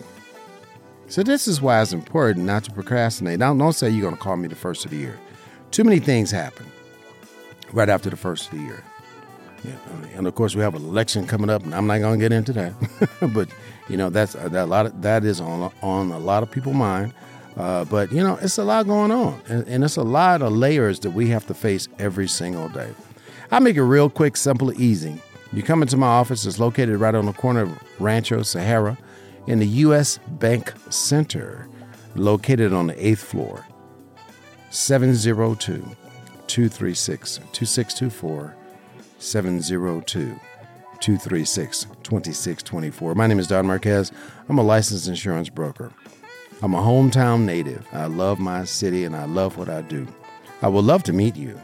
So 1.08 1.24
this 1.24 1.48
is 1.48 1.62
why 1.62 1.82
it's 1.82 1.94
important 1.94 2.46
not 2.46 2.64
to 2.66 2.72
procrastinate. 2.72 3.40
Don't, 3.40 3.58
don't 3.58 3.74
say 3.74 3.90
you're 3.90 4.02
going 4.02 4.16
to 4.16 4.22
call 4.22 4.36
me 4.36 4.48
the 4.48 4.56
first 4.56 4.84
of 4.84 4.92
the 4.92 4.98
year. 4.98 5.18
Too 5.72 5.84
many 5.84 6.00
things 6.00 6.32
happen 6.32 6.66
right 7.72 7.90
after 7.90 8.10
the 8.10 8.18
first 8.18 8.52
of 8.52 8.58
the 8.58 8.64
year. 8.64 8.84
Yeah, 9.64 9.78
and 10.16 10.28
of 10.28 10.36
course, 10.36 10.56
we 10.56 10.62
have 10.62 10.76
an 10.76 10.84
election 10.84 11.26
coming 11.26 11.50
up, 11.50 11.64
and 11.64 11.74
I'm 11.74 11.88
not 11.88 12.00
going 12.00 12.20
to 12.20 12.24
get 12.24 12.32
into 12.32 12.54
that. 12.54 12.74
but 13.34 13.50
you 13.88 13.98
know, 13.98 14.10
that's 14.10 14.36
uh, 14.36 14.48
that 14.50 14.66
a 14.66 14.66
lot 14.66 14.86
of, 14.86 15.02
that 15.02 15.24
is 15.24 15.42
on 15.42 15.72
on 15.82 16.12
a 16.12 16.20
lot 16.20 16.44
of 16.44 16.52
people's 16.52 16.76
mind. 16.76 17.14
Uh, 17.58 17.86
but 17.86 18.12
you 18.12 18.22
know, 18.22 18.38
it's 18.42 18.58
a 18.58 18.64
lot 18.64 18.86
going 18.86 19.12
on, 19.12 19.42
and, 19.48 19.66
and, 19.68 19.84
it's 19.84 19.96
a 19.96 20.04
lot 20.04 20.42
of 20.42 20.52
layers 20.52 21.00
that 21.00 21.12
we 21.12 21.30
have 21.30 21.48
to 21.48 21.54
face 21.54 21.88
every 22.00 22.28
single 22.28 22.68
day. 22.68 22.94
I 23.50 23.60
make 23.60 23.78
it 23.78 23.84
real 23.84 24.10
quick, 24.10 24.36
simple, 24.36 24.74
easy. 24.82 25.22
You 25.54 25.64
come 25.64 25.82
into 25.82 25.96
my 25.96 26.08
office. 26.08 26.46
It's 26.46 26.60
located 26.60 27.00
right 27.00 27.16
on 27.16 27.28
the 27.28 27.34
corner 27.34 27.62
of 27.62 27.80
Rancho 28.00 28.42
Sahara, 28.42 28.98
in 29.48 29.60
the 29.60 29.68
U.S. 29.68 30.20
Bank 30.28 30.74
Center, 30.90 31.70
located 32.16 32.74
on 32.74 32.88
the 32.88 33.08
eighth 33.08 33.24
floor. 33.24 33.66
702 34.70 35.96
236 36.48 37.38
2624 37.38 38.56
702 39.20 40.40
236 41.00 41.84
2624. 42.04 43.16
My 43.16 43.28
name 43.28 43.40
is 43.40 43.48
Don 43.48 43.68
Marquez. 43.68 44.12
I'm 44.50 44.58
a 44.58 44.64
licensed 44.64 45.08
insurance 45.08 45.50
broker. 45.50 45.94
I'm 46.66 46.74
a 46.74 46.82
hometown 46.82 47.46
native. 47.46 47.88
I 47.94 48.08
love 48.08 48.40
my 48.40 48.64
city 48.64 49.04
and 49.04 49.16
I 49.16 49.26
love 49.26 49.56
what 49.56 49.70
I 49.70 49.82
do. 49.82 50.08
I 50.64 50.68
would 50.68 50.84
love 50.84 51.04
to 51.04 51.14
meet 51.14 51.36
you 51.36 51.62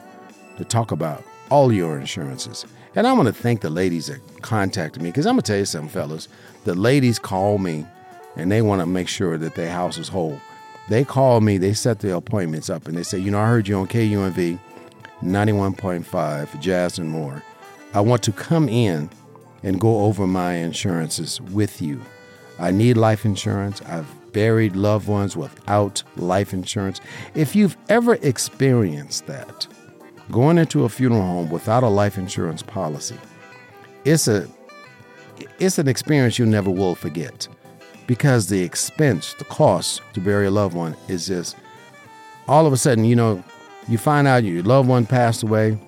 to 0.58 0.64
talk 0.64 0.92
about 0.92 1.24
all 1.50 1.74
your 1.74 2.00
insurances. 2.00 2.68
And 2.94 3.08
I 3.08 3.14
want 3.14 3.26
to 3.26 3.34
thank 3.34 3.62
the 3.62 3.72
ladies 3.72 4.06
that 4.06 4.22
contacted 4.44 5.02
me 5.02 5.10
because 5.10 5.26
I'm 5.26 5.34
going 5.34 5.42
to 5.42 5.52
tell 5.52 5.58
you 5.58 5.66
something, 5.66 5.90
fellas. 5.90 6.28
The 6.66 6.76
ladies 6.76 7.18
call 7.18 7.58
me 7.58 7.88
and 8.36 8.52
they 8.52 8.62
want 8.62 8.80
to 8.82 8.86
make 8.86 9.08
sure 9.08 9.40
that 9.40 9.56
their 9.56 9.72
house 9.72 9.98
is 9.98 10.08
whole. 10.08 10.40
They 10.88 11.04
call 11.04 11.42
me, 11.42 11.58
they 11.58 11.74
set 11.74 12.02
their 12.02 12.14
appointments 12.14 12.70
up, 12.70 12.88
and 12.88 12.96
they 12.96 13.02
say, 13.02 13.18
You 13.18 13.32
know, 13.32 13.40
I 13.40 13.48
heard 13.48 13.68
you 13.68 13.78
on 13.78 13.88
KUNV 13.88 14.60
91.5, 15.24 16.60
Jazz 16.60 17.00
and 17.00 17.10
more. 17.10 17.42
I 17.96 18.02
want 18.02 18.22
to 18.22 18.32
come 18.32 18.70
in 18.70 19.10
and 19.64 19.82
go 19.82 20.04
over 20.04 20.28
my 20.28 20.58
insurances 20.58 21.42
with 21.42 21.82
you. 21.82 22.00
I 22.60 22.70
need 22.70 22.98
life 22.98 23.26
insurance. 23.26 23.82
I've 23.88 24.06
buried 24.34 24.76
loved 24.76 25.08
ones 25.08 25.36
without 25.36 26.04
life 26.16 26.54
insurance. 26.54 27.02
If 27.36 27.56
you've 27.56 27.78
ever 27.90 28.16
experienced 28.16 29.28
that, 29.28 29.68
going 30.32 30.58
into 30.58 30.86
a 30.86 30.90
funeral 30.90 31.22
home 31.22 31.50
without 31.50 31.84
a 31.84 31.90
life 31.90 32.18
insurance 32.18 32.62
policy, 32.62 33.18
it's 34.06 34.28
a 34.28 34.48
it's 35.60 35.80
an 35.80 35.88
experience 35.88 36.38
you 36.38 36.46
never 36.46 36.70
will 36.70 36.96
forget 36.96 37.48
because 38.08 38.48
the 38.48 38.62
expense, 38.62 39.34
the 39.36 39.46
cost 39.46 40.02
to 40.14 40.20
bury 40.20 40.48
a 40.48 40.52
loved 40.52 40.76
one 40.76 40.96
is 41.08 41.28
just 41.28 41.56
all 42.48 42.66
of 42.66 42.74
a 42.74 42.78
sudden, 42.78 43.06
you 43.06 43.16
know, 43.16 43.44
you 43.88 43.98
find 43.98 44.28
out 44.28 44.44
your 44.44 44.64
loved 44.64 44.90
one 44.90 45.06
passed 45.06 45.44
away 45.44 45.80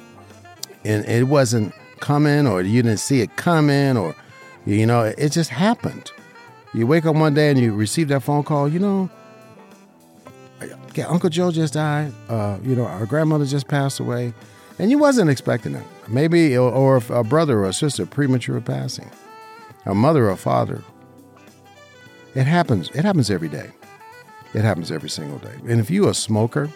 and 0.84 1.06
it 1.06 1.26
wasn't 1.26 1.74
coming 2.00 2.48
or 2.48 2.62
you 2.62 2.82
didn't 2.82 3.00
see 3.00 3.22
it 3.22 3.36
coming 3.36 3.98
or, 3.98 4.16
you 4.66 4.86
know, 4.86 5.04
it 5.04 5.30
just 5.30 5.50
happened. 5.50 6.12
You 6.74 6.88
wake 6.88 7.06
up 7.06 7.16
one 7.16 7.34
day 7.34 7.52
and 7.52 7.60
you 7.60 7.74
receive 7.74 8.08
that 8.08 8.22
phone 8.22 8.44
call, 8.44 8.68
you 8.68 8.80
know, 8.80 9.10
Uncle 11.08 11.30
Joe 11.30 11.52
just 11.52 11.74
died. 11.74 12.12
Uh, 12.30 12.58
you 12.64 12.76
know, 12.76 12.86
our 12.86 13.06
grandmother 13.06 13.46
just 13.46 13.68
passed 13.68 14.00
away. 14.00 14.34
And 14.80 14.90
you 14.90 14.98
wasn't 14.98 15.30
expecting 15.30 15.76
it. 15.76 15.86
Maybe, 16.08 16.58
or, 16.58 16.98
a 17.10 17.24
brother 17.24 17.60
or 17.60 17.70
a 17.70 17.74
sister 17.74 18.06
premature 18.06 18.60
passing, 18.60 19.10
a 19.86 19.94
mother 19.94 20.30
or 20.30 20.36
father. 20.36 20.84
It 22.36 22.46
happens. 22.46 22.90
It 22.90 23.06
happens 23.06 23.30
every 23.30 23.50
day. 23.50 23.70
It 24.54 24.62
happens 24.62 24.92
every 24.92 25.10
single 25.10 25.38
day. 25.40 25.56
And 25.68 25.80
if 25.80 25.90
you're 25.90 26.10
a 26.10 26.14
smoker, 26.14 26.70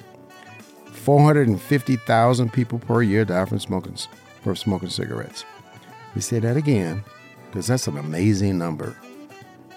450,000 0.92 2.54
people 2.54 2.80
per 2.80 3.02
year 3.02 3.26
die 3.26 3.46
from 3.46 3.60
smoking, 3.60 3.98
from 4.44 4.56
smoking 4.56 4.90
cigarettes. 4.90 5.46
We 6.16 6.22
say 6.22 6.40
that 6.40 6.58
again 6.58 7.04
because 7.48 7.68
that's 7.68 7.88
an 7.88 7.98
amazing 7.98 8.58
number. 8.58 8.96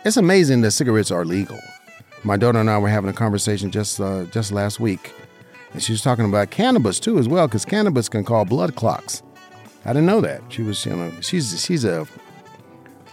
It's 0.03 0.17
amazing 0.17 0.63
that 0.63 0.71
cigarettes 0.71 1.11
are 1.11 1.27
legal. 1.27 1.59
My 2.25 2.39
daughter 2.39 2.59
and 2.59 2.71
I 2.71 2.79
were 2.79 2.89
having 2.89 3.11
a 3.11 3.15
conversation 3.15 3.71
just 3.71 4.01
uh, 4.01 4.25
just 4.25 4.51
last 4.51 4.81
week, 4.81 5.13
and 5.73 5.83
she 5.83 5.93
was 5.93 6.01
talking 6.01 6.25
about 6.25 6.51
cannabis 6.51 6.99
too 6.99 7.19
as 7.19 7.29
well, 7.29 7.47
because 7.47 7.67
cannabis 7.67 8.09
can 8.09 8.25
cause 8.25 8.49
blood 8.49 8.77
clots. 8.77 9.23
I 9.85 9.93
didn't 9.93 10.07
know 10.07 10.21
that. 10.23 10.43
She 10.49 10.63
was, 10.63 10.85
you 10.87 10.97
know, 10.97 11.13
she's 11.21 11.63
she's 11.63 11.85
a, 11.85 12.07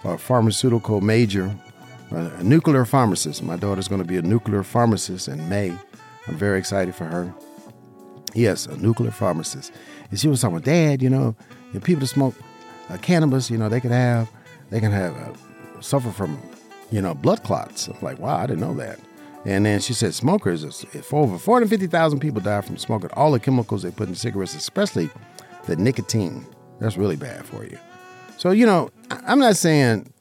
a 0.06 0.17
pharmaceutical 0.17 1.01
major, 1.01 1.53
a 2.12 2.44
nuclear 2.44 2.86
pharmacist. 2.86 3.44
My 3.44 3.58
daughter's 3.58 3.89
going 3.89 4.01
to 4.01 4.08
be 4.08 4.17
a 4.17 4.22
nuclear 4.22 4.63
pharmacist 4.63 5.27
in 5.27 5.48
May. 5.50 5.74
I'm 6.27 6.38
very 6.38 6.58
excited 6.58 6.96
for 6.96 7.06
her. 7.06 7.34
Yes, 8.34 8.65
a 8.65 8.77
nuclear 8.77 9.12
pharmacist. 9.12 9.74
And 10.10 10.20
she 10.20 10.27
was 10.29 10.41
talking, 10.41 10.60
Dad, 10.60 11.01
you 11.01 11.10
know, 11.10 11.36
people 11.84 12.01
that 12.01 12.08
smoke 12.08 12.36
uh, 12.89 12.98
cannabis, 12.98 13.50
you 13.50 13.58
know, 13.58 13.67
they 13.67 13.82
can 13.82 13.91
have, 13.91 14.29
they 14.70 14.79
can 14.79 14.91
have, 14.91 15.15
uh, 15.15 15.82
suffer 15.82 16.12
from 16.12 16.39
you 16.91 17.01
know, 17.01 17.13
blood 17.13 17.44
clots. 17.44 17.88
I'm 17.88 17.98
like, 18.01 18.20
wow, 18.20 18.38
I 18.38 18.48
didn't 18.48 18.62
know 18.62 18.74
that. 18.75 19.00
And 19.46 19.65
then 19.65 19.79
she 19.79 19.94
said 19.94 20.13
smokers, 20.13 20.63
if 20.63 21.13
over 21.13 21.38
450,000 21.38 22.20
people 22.20 22.41
die 22.41 22.62
from 22.62 22.77
smoking 22.77 23.10
all 23.13 23.32
the 23.32 23.39
chemicals 23.39 23.84
they 23.84 23.91
put 23.91 24.10
in 24.10 24.15
cigarettes, 24.15 24.56
especially 24.56 25.10
the 25.65 25.75
nicotine. 25.75 26.46
That's 26.79 26.98
really 26.98 27.15
bad 27.15 27.46
for 27.46 27.63
you. 27.63 27.77
So, 28.38 28.51
you 28.51 28.65
know, 28.65 28.89
I'm 29.10 29.39
not 29.39 29.56
saying, 29.56 30.12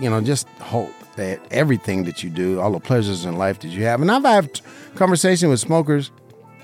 you 0.00 0.10
know, 0.10 0.20
just 0.20 0.48
hope 0.60 0.92
that 1.16 1.40
everything 1.50 2.04
that 2.04 2.22
you 2.22 2.30
do, 2.30 2.60
all 2.60 2.72
the 2.72 2.80
pleasures 2.80 3.24
in 3.24 3.38
life 3.38 3.60
that 3.60 3.68
you 3.68 3.84
have. 3.84 4.02
And 4.02 4.10
I've 4.10 4.24
had 4.24 4.60
conversation 4.94 5.48
with 5.48 5.60
smokers 5.60 6.10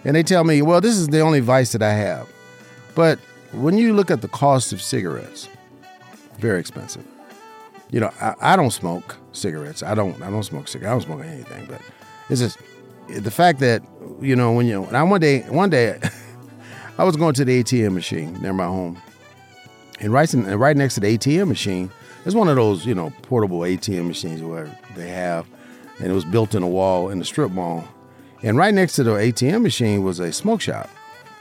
and 0.05 0.17
they 0.17 0.23
tell 0.23 0.45
me, 0.45 0.61
well, 0.63 0.81
this 0.81 0.97
is 0.97 1.09
the 1.09 1.21
only 1.21 1.41
vice 1.41 1.73
that 1.73 1.83
I 1.83 1.93
have. 1.93 2.29
But 2.95 3.19
when 3.53 3.79
you 3.79 3.95
look 3.95 4.11
at 4.11 4.23
the 4.23 4.29
cost 4.29 4.73
of 4.73 4.83
cigarettes, 4.83 5.49
very 6.39 6.59
expensive 6.59 7.07
you 7.93 8.01
know, 8.01 8.11
I, 8.21 8.35
I, 8.41 8.57
don't 8.57 8.71
smoke 8.71 9.17
cigarettes. 9.33 9.83
I 9.83 9.95
don't 9.95 10.21
I 10.23 10.31
don't 10.31 10.43
smoke 10.43 10.67
cigarettes. 10.67 10.91
I 10.91 10.93
don't 10.95 11.19
smoke 11.19 11.25
anything. 11.25 11.67
But 11.67 11.83
it's 12.31 12.41
just 12.41 12.59
the 13.09 13.31
fact 13.31 13.61
that 13.61 13.83
you 14.21 14.35
know 14.35 14.53
when 14.53 14.67
you 14.67 14.89
now 14.91 15.07
one 15.07 15.21
day 15.21 15.43
one 15.43 15.71
day 15.71 16.01
I 16.99 17.05
was 17.05 17.17
going 17.17 17.35
to 17.35 17.45
the 17.45 17.63
ATM 17.63 17.93
machine 17.93 18.41
near 18.41 18.55
my 18.55 18.65
home, 18.65 19.01
and 20.01 20.13
right 20.13 20.33
in, 20.33 20.47
right 20.59 20.77
next 20.77 20.95
to 20.95 21.01
the 21.01 21.19
ATM 21.19 21.49
machine, 21.49 21.91
there's 22.25 22.35
one 22.35 22.49
of 22.49 22.57
those 22.57 22.87
you 22.87 22.95
know 22.95 23.13
portable 23.23 23.61
ATM 23.61 24.07
machines 24.07 24.43
where 24.43 24.71
they 24.97 25.09
have, 25.09 25.47
and 25.99 26.11
it 26.11 26.15
was 26.15 26.25
built 26.25 26.55
in 26.55 26.63
a 26.63 26.69
wall 26.69 27.11
in 27.11 27.19
the 27.19 27.27
strip 27.27 27.51
mall, 27.51 27.87
and 28.43 28.57
right 28.57 28.73
next 28.73 28.95
to 28.95 29.05
the 29.05 29.13
ATM 29.13 29.63
machine 29.63 30.03
was 30.03 30.19
a 30.19 30.33
smoke 30.33 30.63
shop, 30.63 30.89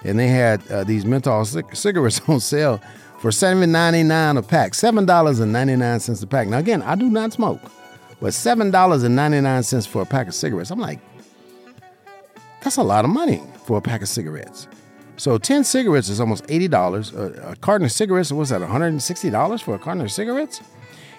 and 0.03 0.19
they 0.19 0.27
had 0.27 0.69
uh, 0.69 0.83
these 0.83 1.05
menthol 1.05 1.45
cigarettes 1.45 2.21
on 2.27 2.41
sale 2.41 2.81
for 3.21 3.29
$7.99 3.29 4.39
a 4.39 4.41
pack. 4.41 4.71
$7.99 4.71 6.23
a 6.23 6.27
pack. 6.27 6.47
Now, 6.47 6.57
again, 6.57 6.81
I 6.81 6.95
do 6.95 7.07
not 7.07 7.31
smoke, 7.31 7.61
but 8.19 8.31
$7.99 8.31 9.87
for 9.87 10.01
a 10.01 10.05
pack 10.07 10.27
of 10.27 10.33
cigarettes. 10.33 10.71
I'm 10.71 10.79
like, 10.79 10.99
that's 12.63 12.77
a 12.77 12.83
lot 12.83 13.05
of 13.05 13.11
money 13.11 13.43
for 13.65 13.77
a 13.77 13.81
pack 13.81 14.01
of 14.01 14.07
cigarettes. 14.07 14.67
So 15.17 15.37
10 15.37 15.63
cigarettes 15.65 16.09
is 16.09 16.19
almost 16.19 16.47
$80. 16.47 17.13
A, 17.13 17.51
a 17.51 17.55
carton 17.57 17.85
of 17.85 17.91
cigarettes, 17.91 18.31
what's 18.31 18.49
that, 18.49 18.61
$160 18.61 19.61
for 19.61 19.75
a 19.75 19.79
carton 19.79 20.01
of 20.01 20.11
cigarettes? 20.11 20.59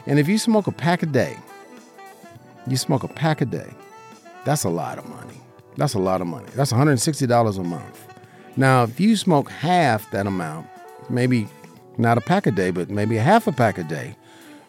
And 0.07 0.19
if 0.19 0.27
you 0.27 0.39
smoke 0.39 0.67
a 0.67 0.73
pack 0.73 1.05
a 1.05 1.07
day, 1.07 1.37
you 2.67 2.77
smoke 2.77 3.05
a 3.05 3.09
pack 3.09 3.43
a 3.43 3.45
day, 3.45 3.73
that's 4.45 4.65
a 4.65 4.69
lot 4.69 4.99
of 4.99 5.09
money. 5.09 5.41
That's 5.77 5.95
a 5.95 6.01
lot 6.01 6.21
of 6.21 6.27
money. 6.27 6.49
That's 6.57 6.73
$160 6.73 7.59
a 7.59 7.63
month. 7.63 8.07
Now, 8.57 8.83
if 8.83 8.99
you 8.99 9.17
smoke 9.17 9.49
half 9.49 10.11
that 10.11 10.27
amount, 10.27 10.67
maybe 11.09 11.47
not 11.99 12.19
a 12.19 12.21
pack 12.21 12.47
a 12.47 12.51
day, 12.51 12.71
but 12.71 12.91
maybe 12.91 13.17
a 13.17 13.23
half 13.23 13.47
a 13.47 13.53
pack 13.53 13.79
a 13.79 13.85
day, 13.85 14.17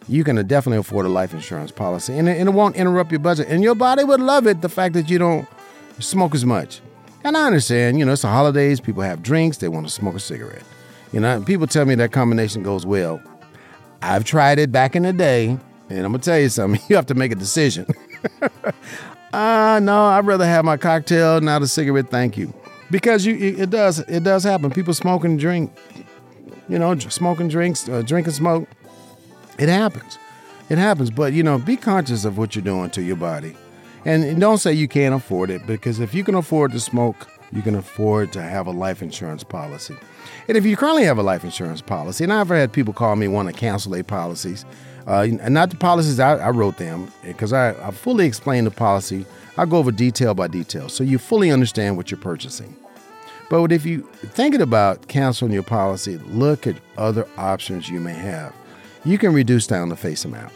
you 0.08 0.24
can 0.24 0.36
definitely 0.48 0.80
afford 0.80 1.06
a 1.06 1.10
life 1.10 1.34
insurance 1.34 1.72
policy. 1.72 2.18
And 2.18 2.28
it, 2.28 2.38
and 2.38 2.50
it 2.50 2.52
won't 2.52 2.76
interrupt 2.76 3.12
your 3.12 3.20
budget. 3.20 3.48
And 3.50 3.64
your 3.64 3.76
body 3.76 4.04
would 4.04 4.20
love 4.20 4.48
it, 4.48 4.62
the 4.62 4.70
fact 4.70 4.94
that 4.96 5.10
you 5.10 5.18
don't 5.18 5.48
smoke 6.00 6.36
as 6.36 6.46
much. 6.46 6.82
And 7.24 7.38
I 7.38 7.46
understand, 7.46 8.00
you 8.00 8.06
know, 8.06 8.14
it's 8.14 8.24
the 8.24 8.28
holidays, 8.28 8.82
people 8.82 9.02
have 9.04 9.24
drinks, 9.24 9.58
they 9.58 9.70
want 9.70 9.88
to 9.88 9.94
smoke 9.94 10.16
a 10.16 10.20
cigarette. 10.20 10.64
You 11.14 11.20
know, 11.20 11.42
people 11.42 11.68
tell 11.68 11.86
me 11.86 11.96
that 11.96 12.12
combination 12.12 12.64
goes 12.64 12.86
well. 12.86 13.22
I've 14.02 14.26
tried 14.26 14.60
it 14.60 14.72
back 14.72 14.96
in 14.96 15.04
the 15.04 15.14
day, 15.14 15.58
and 15.90 16.00
I'm 16.00 16.12
gonna 16.12 16.20
tell 16.20 16.40
you 16.40 16.50
something, 16.50 16.82
you 16.90 16.96
have 16.98 17.06
to 17.06 17.14
make 17.14 17.32
a 17.32 17.36
decision. 17.36 17.88
Ah, 19.36 19.78
uh, 19.78 19.80
no, 19.80 20.06
I'd 20.06 20.28
rather 20.28 20.46
have 20.46 20.64
my 20.64 20.78
cocktail, 20.78 21.42
not 21.42 21.64
a 21.64 21.68
cigarette, 21.68 22.12
thank 22.12 22.38
you. 22.38 22.54
Because 22.92 23.26
you 23.26 23.36
it 23.36 23.72
does 23.72 23.98
it 24.02 24.24
does 24.24 24.44
happen. 24.44 24.70
People 24.70 24.94
smoke 24.94 25.24
and 25.24 25.40
drink 25.40 25.76
you 26.74 26.80
know, 26.80 26.98
smoking 26.98 27.50
drinks, 27.50 27.88
uh, 27.88 28.02
drinking 28.02 28.34
smoke. 28.34 28.68
It 29.60 29.70
happens. 29.70 30.18
It 30.70 30.80
happens. 30.80 31.12
But, 31.12 31.34
you 31.34 31.44
know, 31.44 31.60
be 31.60 31.78
conscious 31.78 32.26
of 32.26 32.40
what 32.40 32.56
you're 32.56 32.66
doing 32.66 32.90
to 32.92 33.04
your 33.04 33.16
body. 33.16 33.56
And, 34.06 34.42
don't 34.42 34.58
say 34.58 34.74
you 34.74 34.88
can't 34.88 35.14
afford 35.14 35.52
it 35.52 35.68
because 35.68 36.00
if 36.00 36.16
you 36.16 36.24
can 36.24 36.34
afford 36.34 36.72
to 36.72 36.80
smoke, 36.80 37.28
you 37.52 37.62
can 37.62 37.76
afford 37.76 38.34
to 38.34 38.42
have 38.42 38.66
a 38.66 38.72
life 38.72 39.04
insurance 39.04 39.44
policy. 39.44 39.96
And 40.48 40.58
if 40.58 40.66
you 40.66 40.76
currently 40.76 41.04
have 41.04 41.20
a 41.20 41.24
life 41.24 41.44
insurance 41.44 41.82
policy, 41.82 42.24
and 42.24 42.34
I've 42.34 42.50
had 42.50 42.74
people 42.74 42.92
call 42.92 43.16
me 43.18 43.28
want 43.28 43.50
to 43.50 43.54
cancel 43.54 43.92
their 43.92 44.04
policies, 44.04 44.66
uh, 45.06 45.28
and 45.30 45.54
not 45.54 45.70
the 45.70 45.78
policies 45.78 46.20
I, 46.20 46.38
I 46.38 46.50
wrote 46.50 46.78
them 46.78 47.12
because 47.22 47.54
I, 47.54 47.70
I 47.88 47.92
fully 47.92 48.26
explain 48.26 48.64
the 48.64 48.72
policy. 48.72 49.28
I 49.58 49.66
go 49.66 49.78
over 49.78 49.92
detail 49.92 50.34
by 50.34 50.48
detail 50.48 50.90
so 50.90 51.04
you 51.04 51.20
fully 51.20 51.52
understand 51.52 51.98
what 51.98 52.10
you're 52.10 52.20
purchasing. 52.20 52.76
But 53.54 53.72
if 53.72 53.86
you 53.86 54.02
thinking 54.32 54.64
about 54.64 55.08
canceling 55.08 55.52
your 55.52 55.62
policy, 55.62 56.18
look 56.18 56.66
at 56.66 56.76
other 56.98 57.28
options 57.38 57.88
you 57.88 58.00
may 58.00 58.16
have. 58.16 58.52
You 59.06 59.20
can 59.20 59.32
reduce 59.32 59.68
down 59.68 59.90
the 59.90 59.96
face 59.96 60.26
amount. 60.26 60.52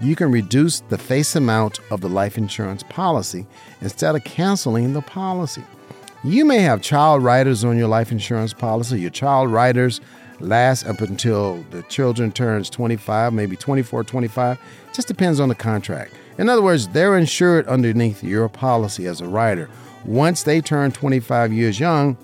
You 0.00 0.16
can 0.16 0.32
reduce 0.32 0.80
the 0.80 0.96
face 0.96 1.36
amount 1.36 1.78
of 1.90 2.00
the 2.00 2.08
life 2.08 2.38
insurance 2.38 2.82
policy 2.84 3.46
instead 3.82 4.16
of 4.16 4.24
canceling 4.24 4.94
the 4.94 5.02
policy. 5.02 5.62
You 6.24 6.46
may 6.46 6.60
have 6.60 6.80
child 6.80 7.22
riders 7.22 7.64
on 7.64 7.76
your 7.76 7.86
life 7.86 8.10
insurance 8.10 8.54
policy. 8.54 8.98
Your 8.98 9.10
child 9.10 9.52
riders 9.52 10.00
last 10.40 10.86
up 10.86 11.02
until 11.02 11.62
the 11.70 11.82
children 11.82 12.32
turns 12.32 12.70
25, 12.70 13.34
maybe 13.34 13.56
24, 13.56 14.04
25. 14.04 14.58
Just 14.94 15.06
depends 15.06 15.38
on 15.38 15.50
the 15.50 15.54
contract. 15.54 16.14
In 16.38 16.48
other 16.48 16.62
words, 16.62 16.88
they're 16.88 17.18
insured 17.18 17.66
underneath 17.66 18.24
your 18.24 18.48
policy 18.48 19.06
as 19.06 19.20
a 19.20 19.28
rider. 19.28 19.68
Once 20.06 20.44
they 20.44 20.62
turn 20.62 20.90
25 20.92 21.52
years 21.52 21.78
young, 21.78 22.16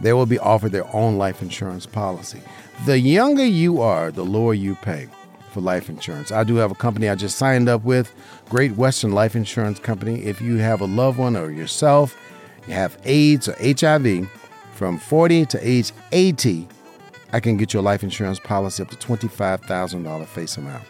they 0.00 0.12
will 0.12 0.26
be 0.26 0.38
offered 0.38 0.72
their 0.72 0.94
own 0.94 1.18
life 1.18 1.42
insurance 1.42 1.86
policy. 1.86 2.40
The 2.86 2.98
younger 2.98 3.44
you 3.44 3.80
are, 3.80 4.10
the 4.10 4.24
lower 4.24 4.54
you 4.54 4.74
pay 4.76 5.08
for 5.50 5.60
life 5.60 5.88
insurance. 5.88 6.32
I 6.32 6.44
do 6.44 6.56
have 6.56 6.70
a 6.70 6.74
company 6.74 7.08
I 7.08 7.14
just 7.14 7.38
signed 7.38 7.68
up 7.68 7.84
with, 7.84 8.12
Great 8.50 8.72
Western 8.72 9.12
Life 9.12 9.36
Insurance 9.36 9.78
Company. 9.78 10.24
If 10.24 10.40
you 10.40 10.56
have 10.56 10.80
a 10.80 10.86
loved 10.86 11.18
one 11.18 11.36
or 11.36 11.50
yourself, 11.50 12.16
you 12.66 12.74
have 12.74 12.98
AIDS 13.04 13.48
or 13.48 13.56
HIV, 13.60 14.28
from 14.74 14.98
40 14.98 15.46
to 15.46 15.68
age 15.68 15.92
80, 16.10 16.66
I 17.32 17.40
can 17.40 17.56
get 17.56 17.72
your 17.72 17.82
life 17.82 18.02
insurance 18.02 18.40
policy 18.40 18.82
up 18.82 18.90
to 18.90 18.96
$25,000 18.96 20.26
face 20.26 20.56
amount. 20.56 20.84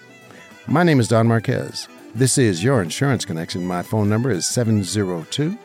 My 0.66 0.82
name 0.82 1.00
is 1.00 1.08
Don 1.08 1.28
Marquez. 1.28 1.88
This 2.14 2.38
is 2.38 2.64
your 2.64 2.82
Insurance 2.82 3.24
Connection. 3.24 3.66
My 3.66 3.82
phone 3.82 4.08
number 4.08 4.30
is 4.30 4.46
702 4.46 5.58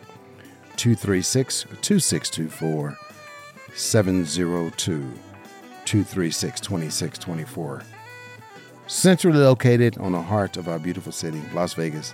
236 0.76 1.64
2624. 1.82 2.98
702 3.76 5.14
236 5.86 6.62
2624. 6.62 7.84
Centrally 8.88 9.38
located 9.38 9.98
on 9.98 10.12
the 10.12 10.22
heart 10.22 10.58
of 10.58 10.68
our 10.68 10.80
beautiful 10.80 11.12
city, 11.12 11.42
Las 11.54 11.74
Vegas. 11.74 12.14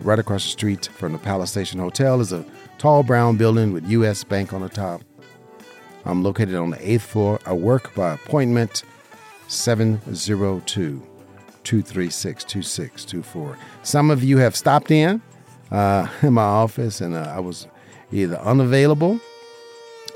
Right 0.00 0.18
across 0.18 0.44
the 0.44 0.50
street 0.50 0.86
from 0.86 1.12
the 1.12 1.18
Palace 1.18 1.50
Station 1.50 1.78
Hotel 1.78 2.20
is 2.20 2.32
a 2.32 2.44
tall 2.78 3.02
brown 3.02 3.36
building 3.36 3.72
with 3.72 3.88
U.S. 3.90 4.24
Bank 4.24 4.52
on 4.52 4.62
the 4.62 4.68
top. 4.68 5.02
I'm 6.04 6.22
located 6.22 6.54
on 6.54 6.70
the 6.70 6.90
eighth 6.90 7.02
floor. 7.02 7.38
I 7.44 7.52
work 7.52 7.94
by 7.94 8.14
appointment 8.14 8.82
702 9.48 11.02
236 11.62 12.44
2624. 12.44 13.58
Some 13.82 14.10
of 14.10 14.24
you 14.24 14.38
have 14.38 14.56
stopped 14.56 14.90
in 14.90 15.20
uh, 15.70 16.08
in 16.22 16.32
my 16.32 16.42
office, 16.42 17.00
and 17.00 17.14
uh, 17.14 17.32
I 17.34 17.40
was 17.40 17.66
either 18.12 18.38
unavailable 18.38 19.20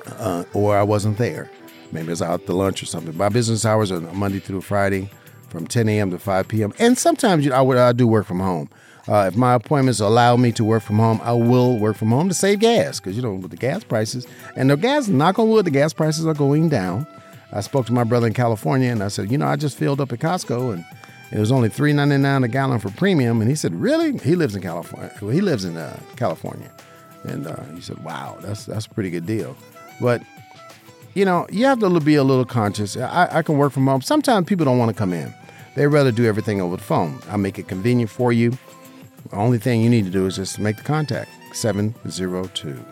uh, 0.07 0.45
or 0.53 0.77
I 0.77 0.83
wasn't 0.83 1.19
there. 1.19 1.51
Maybe 1.93 2.09
I 2.09 2.11
was 2.11 2.23
out 2.23 2.47
to 2.47 2.53
lunch 2.53 2.83
or 2.83 2.87
something. 2.87 3.17
My 3.17 3.29
business 3.29 3.65
hours 3.65 3.93
are 3.93 4.01
Monday 4.01 4.41
through 4.41 4.63
Friday 4.63 5.11
from 5.49 5.67
10 5.67 5.89
a.m. 5.89 6.11
to 6.11 6.19
5 6.19 6.49
p.m. 6.49 6.73
And 6.79 6.99
sometimes 6.99 7.45
you 7.45 7.51
know, 7.51 7.57
I, 7.57 7.61
would, 7.61 7.79
I 7.79 7.93
do 7.93 8.09
work 8.09 8.27
from 8.27 8.41
home. 8.41 8.69
Uh, 9.07 9.27
if 9.29 9.37
my 9.37 9.55
appointments 9.55 10.01
allow 10.01 10.37
me 10.37 10.51
to 10.53 10.65
work 10.65 10.83
from 10.83 10.97
home, 10.97 11.21
I 11.23 11.33
will 11.33 11.79
work 11.79 11.97
from 11.97 12.09
home 12.09 12.29
to 12.29 12.35
save 12.35 12.61
gas 12.61 13.01
because 13.01 13.17
you 13.17 13.23
know 13.23 13.35
with 13.35 13.51
the 13.51 13.57
gas 13.57 13.85
prices 13.85 14.27
and 14.57 14.71
the 14.71 14.77
gas, 14.77 15.09
knock 15.09 15.39
on 15.39 15.51
wood, 15.51 15.67
the 15.67 15.71
gas 15.71 15.93
prices 15.93 16.27
are 16.27 16.35
going 16.35 16.71
down. 16.71 17.07
I 17.53 17.61
spoke 17.61 17.87
to 17.87 17.93
my 17.93 18.03
brother 18.03 18.27
in 18.27 18.33
California 18.33 18.91
and 18.91 19.03
I 19.03 19.09
said, 19.09 19.31
you 19.31 19.37
know, 19.37 19.47
I 19.47 19.57
just 19.57 19.77
filled 19.77 20.01
up 20.01 20.11
at 20.11 20.21
Costco 20.21 20.73
and 20.73 20.85
it 21.31 21.39
was 21.39 21.53
only 21.53 21.69
three 21.69 21.93
ninety 21.93 22.17
nine 22.17 22.45
a 22.45 22.49
gallon 22.49 22.79
for 22.79 22.91
premium. 22.91 23.41
And 23.41 23.51
he 23.51 23.57
said, 23.57 23.75
really? 23.75 24.17
He 24.19 24.37
lives 24.37 24.55
in 24.55 24.63
California. 24.63 25.13
Well, 25.21 25.31
he 25.31 25.41
lives 25.41 25.65
in 25.65 25.77
uh, 25.77 25.99
California, 26.17 26.71
and 27.25 27.47
uh, 27.47 27.63
he 27.75 27.81
said, 27.81 28.03
wow, 28.05 28.39
that's 28.41 28.67
that's 28.67 28.87
a 28.87 28.91
pretty 28.91 29.11
good 29.11 29.27
deal. 29.27 29.57
But 30.01 30.23
you 31.15 31.25
know, 31.25 31.47
you 31.51 31.65
have 31.67 31.79
to 31.79 32.01
be 32.01 32.17
a 32.17 32.25
little 32.25 32.45
conscious. 32.45 32.97
I, 32.97 33.29
I 33.31 33.43
can 33.43 33.57
work 33.57 33.73
from 33.73 33.87
home. 33.87 34.03
Sometimes 34.03 34.49
people 34.49 34.65
don't 34.65 34.79
want 34.79 34.91
to 34.91 34.97
come 34.97 35.13
in. 35.13 35.33
They 35.77 35.87
rather 35.87 36.13
do 36.13 36.25
everything 36.25 36.61
over 36.61 36.77
the 36.77 36.83
phone. 36.83 37.21
I 37.29 37.37
make 37.37 37.59
it 37.59 37.69
convenient 37.69 38.11
for 38.11 38.33
you. 38.33 38.51
The 39.31 39.37
only 39.37 39.59
thing 39.59 39.81
you 39.81 39.91
need 39.91 40.05
to 40.05 40.11
do 40.11 40.27
is 40.27 40.37
just 40.37 40.59
make 40.59 40.77
the 40.77 40.83
contact 40.83 41.31
702 41.53 42.85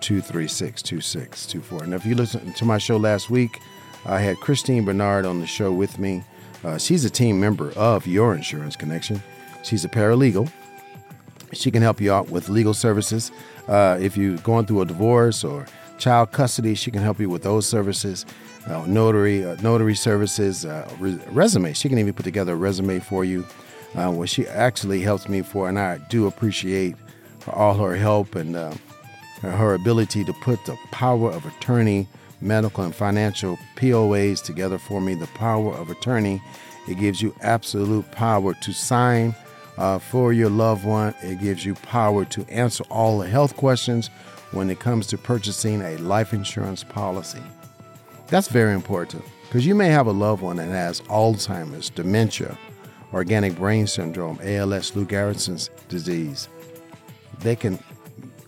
236 0.00 0.82
2624. 0.82 1.84
And 1.84 1.94
if 1.94 2.06
you 2.06 2.14
listen 2.14 2.52
to 2.54 2.64
my 2.64 2.78
show 2.78 2.96
last 2.96 3.30
week, 3.30 3.58
I 4.04 4.20
had 4.20 4.36
Christine 4.38 4.84
Bernard 4.84 5.26
on 5.26 5.40
the 5.40 5.46
show 5.46 5.72
with 5.72 5.98
me. 5.98 6.24
Uh, 6.64 6.78
she's 6.78 7.04
a 7.04 7.10
team 7.10 7.40
member 7.40 7.72
of 7.72 8.06
Your 8.06 8.34
Insurance 8.34 8.76
Connection. 8.76 9.22
She's 9.62 9.84
a 9.84 9.88
paralegal. 9.88 10.50
She 11.52 11.70
can 11.70 11.82
help 11.82 12.00
you 12.00 12.12
out 12.12 12.30
with 12.30 12.48
legal 12.48 12.74
services. 12.74 13.30
Uh, 13.68 13.98
if 14.00 14.16
you're 14.16 14.38
going 14.38 14.66
through 14.66 14.80
a 14.80 14.86
divorce 14.86 15.44
or 15.44 15.66
child 15.98 16.32
custody, 16.32 16.74
she 16.74 16.90
can 16.90 17.02
help 17.02 17.20
you 17.20 17.28
with 17.28 17.42
those 17.42 17.66
services. 17.66 18.26
Uh, 18.66 18.84
notary, 18.86 19.44
uh, 19.44 19.56
notary 19.56 19.94
services, 19.94 20.64
uh, 20.64 20.88
re- 21.00 21.18
resume. 21.30 21.72
She 21.72 21.88
can 21.88 21.98
even 21.98 22.12
put 22.12 22.24
together 22.24 22.52
a 22.52 22.56
resume 22.56 23.00
for 23.00 23.24
you 23.24 23.44
uh, 23.94 24.10
what 24.10 24.28
she 24.28 24.46
actually 24.48 25.00
helps 25.00 25.28
me 25.28 25.42
for, 25.42 25.68
and 25.68 25.78
I 25.78 25.98
do 26.08 26.26
appreciate 26.26 26.96
all 27.48 27.74
her 27.74 27.96
help 27.96 28.34
and 28.34 28.56
uh, 28.56 28.72
her 29.40 29.74
ability 29.74 30.24
to 30.24 30.32
put 30.34 30.64
the 30.64 30.76
power 30.92 31.30
of 31.30 31.44
attorney, 31.44 32.08
medical 32.40 32.84
and 32.84 32.94
financial 32.94 33.58
POAs 33.76 34.40
together 34.42 34.78
for 34.78 35.00
me. 35.00 35.14
The 35.14 35.26
power 35.28 35.74
of 35.74 35.90
attorney, 35.90 36.40
it 36.88 36.98
gives 36.98 37.20
you 37.20 37.34
absolute 37.42 38.10
power 38.12 38.54
to 38.54 38.72
sign 38.72 39.34
uh, 39.76 39.98
for 39.98 40.32
your 40.32 40.50
loved 40.50 40.84
one. 40.84 41.14
It 41.22 41.40
gives 41.40 41.64
you 41.64 41.74
power 41.74 42.24
to 42.26 42.44
answer 42.48 42.84
all 42.90 43.18
the 43.18 43.28
health 43.28 43.56
questions 43.56 44.10
when 44.52 44.70
it 44.70 44.78
comes 44.78 45.06
to 45.08 45.18
purchasing 45.18 45.82
a 45.82 45.96
life 45.98 46.32
insurance 46.32 46.84
policy. 46.84 47.42
That's 48.28 48.48
very 48.48 48.74
important 48.74 49.24
because 49.44 49.66
you 49.66 49.74
may 49.74 49.88
have 49.88 50.06
a 50.06 50.12
loved 50.12 50.42
one 50.42 50.56
that 50.56 50.68
has 50.68 51.00
Alzheimer's, 51.02 51.90
dementia, 51.90 52.56
organic 53.12 53.56
brain 53.56 53.86
syndrome, 53.86 54.38
ALS, 54.42 54.96
Lou 54.96 55.04
Gehrig's 55.04 55.68
disease, 55.88 56.48
they 57.40 57.56
can, 57.56 57.78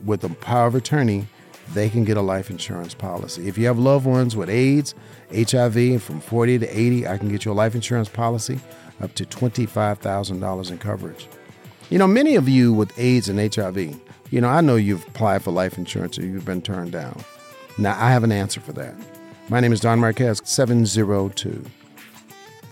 with 0.04 0.20
the 0.20 0.30
power 0.30 0.66
of 0.66 0.74
attorney, 0.74 1.26
they 1.72 1.88
can 1.88 2.04
get 2.04 2.16
a 2.16 2.22
life 2.22 2.50
insurance 2.50 2.94
policy. 2.94 3.48
If 3.48 3.58
you 3.58 3.66
have 3.66 3.78
loved 3.78 4.06
ones 4.06 4.36
with 4.36 4.48
AIDS, 4.48 4.94
HIV, 5.34 6.02
from 6.02 6.20
40 6.20 6.60
to 6.60 6.66
80, 6.66 7.06
I 7.06 7.18
can 7.18 7.28
get 7.28 7.44
you 7.44 7.52
a 7.52 7.54
life 7.54 7.74
insurance 7.74 8.08
policy 8.08 8.60
up 9.00 9.14
to 9.14 9.24
$25,000 9.24 10.70
in 10.70 10.78
coverage. 10.78 11.28
You 11.90 11.98
know, 11.98 12.06
many 12.06 12.36
of 12.36 12.48
you 12.48 12.72
with 12.72 12.98
AIDS 12.98 13.28
and 13.28 13.38
HIV, 13.38 14.00
you 14.30 14.40
know, 14.40 14.48
I 14.48 14.60
know 14.60 14.76
you've 14.76 15.06
applied 15.08 15.42
for 15.42 15.50
life 15.50 15.78
insurance 15.78 16.18
or 16.18 16.26
you've 16.26 16.44
been 16.44 16.62
turned 16.62 16.92
down. 16.92 17.22
Now, 17.78 17.96
I 17.98 18.10
have 18.10 18.24
an 18.24 18.32
answer 18.32 18.60
for 18.60 18.72
that. 18.72 18.94
My 19.48 19.60
name 19.60 19.72
is 19.72 19.80
Don 19.80 19.98
Marquez, 19.98 20.40
702 20.44 21.64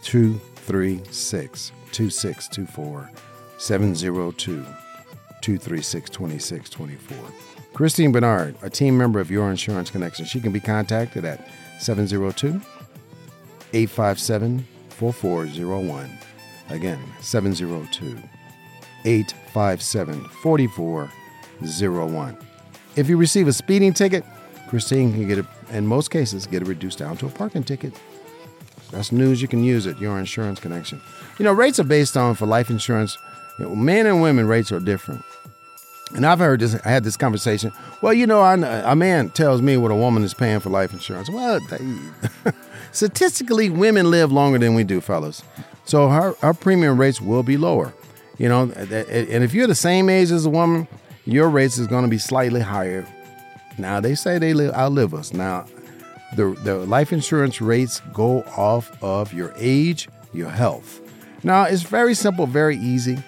236 0.02 1.72
2624 1.92 3.10
702 3.58 4.64
236 5.42 6.10
2624. 6.10 7.18
Christine 7.74 8.12
Bernard, 8.12 8.54
a 8.62 8.70
team 8.70 8.96
member 8.96 9.20
of 9.20 9.30
Your 9.30 9.50
Insurance 9.50 9.90
Connection. 9.90 10.24
She 10.24 10.40
can 10.40 10.52
be 10.52 10.60
contacted 10.60 11.24
at 11.24 11.48
702 11.78 12.60
857 13.72 14.66
4401. 14.90 16.10
Again, 16.70 17.00
702 17.20 18.18
857 19.04 20.24
4401. 20.24 21.21
If 22.96 23.08
you 23.08 23.16
receive 23.16 23.48
a 23.48 23.52
speeding 23.52 23.92
ticket, 23.92 24.24
Christine 24.68 25.12
can 25.12 25.28
get 25.28 25.38
it, 25.38 25.46
in 25.70 25.86
most 25.86 26.10
cases, 26.10 26.46
get 26.46 26.62
it 26.62 26.68
reduced 26.68 26.98
down 26.98 27.16
to 27.18 27.26
a 27.26 27.30
parking 27.30 27.62
ticket. 27.62 27.92
That's 28.90 29.12
news 29.12 29.40
you 29.40 29.48
can 29.48 29.64
use 29.64 29.86
at 29.86 29.98
Your 30.00 30.18
Insurance 30.18 30.60
Connection. 30.60 31.00
You 31.38 31.44
know, 31.44 31.52
rates 31.52 31.80
are 31.80 31.84
based 31.84 32.16
on 32.16 32.34
for 32.34 32.46
life 32.46 32.68
insurance. 32.68 33.16
You 33.58 33.66
know, 33.66 33.74
men 33.74 34.06
and 34.06 34.20
women 34.20 34.46
rates 34.46 34.70
are 34.70 34.80
different. 34.80 35.22
And 36.14 36.26
I've 36.26 36.38
heard 36.38 36.60
this. 36.60 36.74
I 36.84 36.90
had 36.90 37.04
this 37.04 37.16
conversation. 37.16 37.72
Well, 38.02 38.12
you 38.12 38.26
know, 38.26 38.40
I, 38.40 38.54
a 38.54 38.94
man 38.94 39.30
tells 39.30 39.62
me 39.62 39.78
what 39.78 39.90
a 39.90 39.94
woman 39.94 40.22
is 40.22 40.34
paying 40.34 40.60
for 40.60 40.68
life 40.68 40.92
insurance. 40.92 41.30
Well, 41.30 41.58
they, 41.70 42.52
statistically, 42.92 43.70
women 43.70 44.10
live 44.10 44.30
longer 44.30 44.58
than 44.58 44.74
we 44.74 44.84
do, 44.84 45.00
fellas. 45.00 45.42
So 45.86 46.08
our, 46.08 46.36
our 46.42 46.52
premium 46.52 47.00
rates 47.00 47.20
will 47.20 47.42
be 47.42 47.56
lower. 47.56 47.94
You 48.36 48.48
know, 48.48 48.62
and 48.62 49.44
if 49.44 49.54
you're 49.54 49.66
the 49.66 49.74
same 49.74 50.10
age 50.10 50.30
as 50.30 50.44
a 50.44 50.50
woman, 50.50 50.88
your 51.24 51.48
rates 51.48 51.78
is 51.78 51.86
going 51.86 52.04
to 52.04 52.10
be 52.10 52.18
slightly 52.18 52.60
higher. 52.60 53.06
Now 53.78 54.00
they 54.00 54.14
say 54.14 54.38
they 54.38 54.54
live, 54.54 54.74
outlive 54.74 55.14
us. 55.14 55.32
Now 55.32 55.66
the, 56.36 56.56
the 56.62 56.78
life 56.78 57.12
insurance 57.12 57.60
rates 57.60 58.00
go 58.12 58.42
off 58.56 58.90
of 59.02 59.32
your 59.32 59.52
age, 59.56 60.08
your 60.32 60.50
health. 60.50 61.00
Now, 61.44 61.64
it's 61.64 61.82
very 61.82 62.14
simple, 62.14 62.46
very 62.46 62.76
easy. 62.76 63.18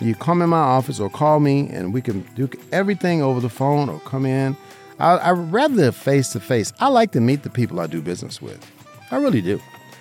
You 0.00 0.14
come 0.14 0.42
in 0.42 0.50
my 0.50 0.58
office 0.58 1.00
or 1.00 1.10
call 1.10 1.40
me, 1.40 1.68
and 1.68 1.92
we 1.92 2.00
can 2.00 2.22
do 2.34 2.48
everything 2.72 3.22
over 3.22 3.40
the 3.40 3.48
phone 3.48 3.88
or 3.88 4.00
come 4.00 4.26
in. 4.26 4.56
I, 4.98 5.16
I 5.16 5.30
rather 5.32 5.90
face 5.92 6.30
to 6.30 6.40
face. 6.40 6.72
I 6.78 6.88
like 6.88 7.12
to 7.12 7.20
meet 7.20 7.42
the 7.42 7.50
people 7.50 7.80
I 7.80 7.86
do 7.86 8.00
business 8.00 8.40
with. 8.40 8.64
I 9.10 9.16
really 9.16 9.42
do. 9.42 9.60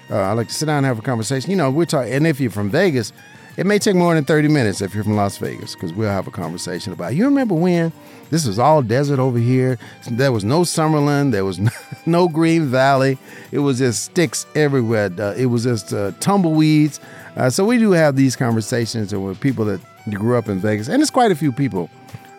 Uh, 0.09 0.17
I 0.17 0.33
like 0.33 0.49
to 0.49 0.53
sit 0.53 0.67
down 0.67 0.77
and 0.77 0.85
have 0.85 0.99
a 0.99 1.03
conversation. 1.03 1.49
You 1.49 1.57
know, 1.57 1.71
we're 1.71 1.85
talking, 1.85 2.13
and 2.13 2.27
if 2.27 2.39
you're 2.39 2.51
from 2.51 2.69
Vegas, 2.69 3.11
it 3.57 3.65
may 3.65 3.79
take 3.79 3.95
more 3.95 4.15
than 4.15 4.23
30 4.23 4.47
minutes 4.47 4.81
if 4.81 4.93
you're 4.93 5.03
from 5.03 5.15
Las 5.15 5.37
Vegas 5.37 5.75
because 5.75 5.93
we'll 5.93 6.09
have 6.09 6.27
a 6.27 6.31
conversation 6.31 6.93
about, 6.93 7.15
you 7.15 7.25
remember 7.25 7.53
when 7.53 7.91
this 8.29 8.47
was 8.47 8.57
all 8.57 8.81
desert 8.81 9.19
over 9.19 9.37
here? 9.37 9.77
There 10.09 10.31
was 10.31 10.43
no 10.43 10.61
Summerlin, 10.61 11.31
there 11.31 11.45
was 11.45 11.59
no 12.05 12.27
Green 12.27 12.65
Valley. 12.65 13.17
It 13.51 13.59
was 13.59 13.77
just 13.79 14.05
sticks 14.05 14.45
everywhere. 14.55 15.11
Uh, 15.17 15.33
it 15.37 15.47
was 15.47 15.63
just 15.63 15.93
uh, 15.93 16.11
tumbleweeds. 16.19 16.99
Uh, 17.35 17.49
so 17.49 17.65
we 17.65 17.77
do 17.77 17.91
have 17.91 18.15
these 18.15 18.35
conversations 18.35 19.13
with 19.13 19.39
people 19.39 19.65
that 19.65 19.81
grew 20.11 20.37
up 20.37 20.49
in 20.49 20.59
Vegas, 20.59 20.87
and 20.87 20.99
there's 20.99 21.09
quite 21.09 21.31
a 21.31 21.35
few 21.35 21.51
people 21.51 21.89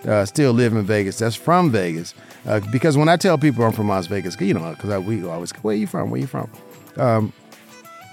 uh, 0.07 0.24
still 0.24 0.53
live 0.53 0.72
in 0.74 0.85
Vegas 0.85 1.18
that's 1.18 1.37
from 1.37 1.70
Vegas. 1.70 2.14
Uh, 2.46 2.61
because 2.70 2.96
when 2.96 3.09
I 3.09 3.16
tell 3.16 3.38
people 3.38 3.64
I'm 3.64 3.72
from 3.72 3.88
Las 3.88 4.07
Vegas, 4.07 4.38
you 4.40 4.55
know, 4.55 4.74
because 4.74 5.03
we 5.05 5.27
always, 5.27 5.50
where 5.62 5.74
you 5.74 5.87
from? 5.87 6.11
Where 6.11 6.20
you 6.20 6.27
from? 6.27 6.50
Um, 6.96 7.33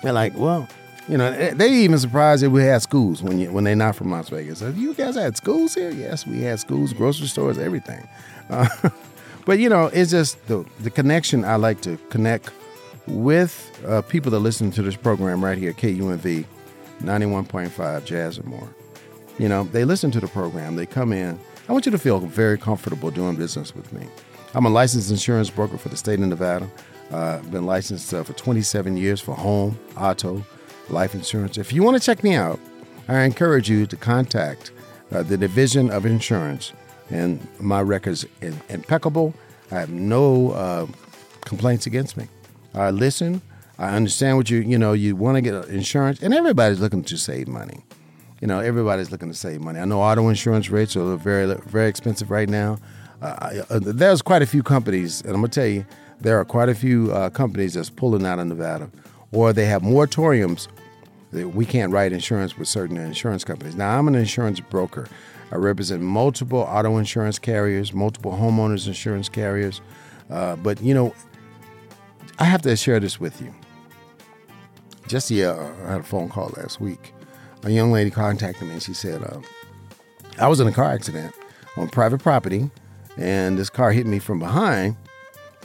they're 0.01 0.13
like, 0.13 0.35
well, 0.37 0.67
you 1.07 1.17
know, 1.17 1.31
they 1.53 1.69
even 1.69 1.97
surprised 1.97 2.43
that 2.43 2.49
we 2.49 2.61
had 2.63 2.81
schools 2.81 3.23
when 3.23 3.39
you 3.39 3.51
when 3.51 3.63
they're 3.63 3.75
not 3.75 3.95
from 3.95 4.11
Las 4.11 4.29
Vegas. 4.29 4.61
You 4.61 4.93
guys 4.93 5.15
had 5.15 5.35
schools 5.35 5.73
here? 5.73 5.91
Yes, 5.91 6.25
we 6.27 6.41
had 6.41 6.59
schools, 6.59 6.93
grocery 6.93 7.27
stores, 7.27 7.57
everything. 7.57 8.07
Uh, 8.49 8.67
but 9.45 9.59
you 9.59 9.69
know, 9.69 9.87
it's 9.87 10.11
just 10.11 10.45
the 10.47 10.65
the 10.79 10.89
connection. 10.89 11.43
I 11.43 11.55
like 11.55 11.81
to 11.81 11.97
connect 12.09 12.51
with 13.07 13.71
uh, 13.87 14.01
people 14.03 14.31
that 14.31 14.39
listen 14.39 14.71
to 14.71 14.81
this 14.81 14.95
program 14.95 15.43
right 15.43 15.57
here, 15.57 15.73
KUNV, 15.73 16.45
ninety 17.01 17.25
one 17.25 17.45
point 17.45 17.71
five 17.71 18.05
Jazz 18.05 18.37
and 18.37 18.47
more. 18.47 18.69
You 19.39 19.49
know, 19.49 19.63
they 19.63 19.85
listen 19.85 20.11
to 20.11 20.19
the 20.19 20.27
program. 20.27 20.75
They 20.75 20.85
come 20.85 21.11
in. 21.13 21.39
I 21.67 21.73
want 21.73 21.85
you 21.85 21.91
to 21.91 21.97
feel 21.97 22.19
very 22.19 22.57
comfortable 22.57 23.11
doing 23.11 23.35
business 23.35 23.73
with 23.75 23.91
me. 23.91 24.07
I'm 24.53 24.65
a 24.65 24.69
licensed 24.69 25.09
insurance 25.09 25.49
broker 25.49 25.77
for 25.77 25.89
the 25.89 25.97
state 25.97 26.19
of 26.19 26.27
Nevada. 26.27 26.69
Uh, 27.11 27.39
I've 27.39 27.51
been 27.51 27.65
licensed 27.65 28.13
uh, 28.13 28.23
for 28.23 28.33
27 28.33 28.97
years 28.97 29.19
for 29.19 29.33
home, 29.35 29.79
auto, 29.97 30.45
life 30.91 31.15
insurance. 31.15 31.57
If 31.57 31.73
you 31.73 31.83
want 31.83 31.97
to 31.97 32.03
check 32.05 32.23
me 32.23 32.35
out, 32.35 32.59
I 33.07 33.21
encourage 33.21 33.69
you 33.69 33.85
to 33.87 33.95
contact 33.95 34.71
uh, 35.11 35.23
the 35.23 35.37
Division 35.37 35.89
of 35.89 36.05
Insurance, 36.05 36.73
and 37.09 37.45
my 37.59 37.81
record's 37.81 38.25
impeccable. 38.69 39.33
I 39.71 39.79
have 39.79 39.89
no 39.89 40.51
uh, 40.51 40.87
complaints 41.41 41.85
against 41.85 42.17
me. 42.17 42.27
I 42.73 42.91
listen. 42.91 43.41
I 43.77 43.95
understand 43.95 44.37
what 44.37 44.49
you 44.49 44.59
you 44.59 44.77
know 44.77 44.93
you 44.93 45.15
want 45.15 45.35
to 45.35 45.41
get 45.41 45.53
insurance, 45.65 46.21
and 46.21 46.33
everybody's 46.33 46.79
looking 46.79 47.03
to 47.05 47.17
save 47.17 47.47
money. 47.47 47.83
You 48.39 48.47
know, 48.47 48.59
everybody's 48.59 49.11
looking 49.11 49.29
to 49.29 49.35
save 49.35 49.61
money. 49.61 49.79
I 49.79 49.85
know 49.85 50.01
auto 50.01 50.29
insurance 50.29 50.69
rates 50.69 50.95
are 50.95 51.15
very 51.15 51.53
very 51.65 51.89
expensive 51.89 52.31
right 52.31 52.49
now. 52.49 52.77
Uh, 53.21 53.63
uh 53.69 53.79
there's 53.81 54.21
quite 54.21 54.41
a 54.41 54.47
few 54.47 54.63
companies, 54.63 55.21
and 55.21 55.31
I'm 55.31 55.37
gonna 55.37 55.49
tell 55.49 55.67
you, 55.67 55.85
there 56.19 56.39
are 56.39 56.45
quite 56.45 56.69
a 56.69 56.75
few 56.75 57.11
uh, 57.11 57.29
companies 57.29 57.73
that's 57.73 57.89
pulling 57.89 58.25
out 58.25 58.39
of 58.39 58.47
Nevada, 58.47 58.89
or 59.31 59.51
they 59.51 59.65
have 59.65 59.81
moratoriums 59.81 60.67
we 61.31 61.65
can't 61.65 61.91
write 61.91 62.11
insurance 62.11 62.57
with 62.57 62.67
certain 62.67 62.97
insurance 62.97 63.43
companies. 63.43 63.75
Now, 63.75 63.97
I'm 63.97 64.07
an 64.07 64.15
insurance 64.15 64.59
broker. 64.59 65.07
I 65.51 65.55
represent 65.55 66.01
multiple 66.01 66.59
auto 66.59 66.97
insurance 66.97 67.39
carriers, 67.39 67.93
multiple 67.93 68.31
homeowners 68.31 68.87
insurance 68.87 69.29
carriers. 69.29 69.81
Uh, 70.29 70.55
but, 70.55 70.81
you 70.81 70.93
know, 70.93 71.13
I 72.39 72.45
have 72.45 72.61
to 72.63 72.75
share 72.75 72.99
this 72.99 73.19
with 73.19 73.41
you. 73.41 73.53
Just 75.07 75.29
yeah, 75.29 75.73
I 75.85 75.91
had 75.91 75.99
a 76.01 76.03
phone 76.03 76.29
call 76.29 76.53
last 76.55 76.79
week. 76.79 77.13
A 77.63 77.69
young 77.69 77.91
lady 77.91 78.09
contacted 78.09 78.67
me 78.67 78.73
and 78.73 78.83
she 78.83 78.93
said, 78.93 79.21
uh, 79.23 79.41
I 80.39 80.47
was 80.47 80.59
in 80.59 80.67
a 80.67 80.71
car 80.71 80.85
accident 80.85 81.35
on 81.77 81.89
private 81.89 82.21
property, 82.21 82.69
and 83.17 83.57
this 83.57 83.69
car 83.69 83.91
hit 83.91 84.05
me 84.05 84.19
from 84.19 84.39
behind, 84.39 84.95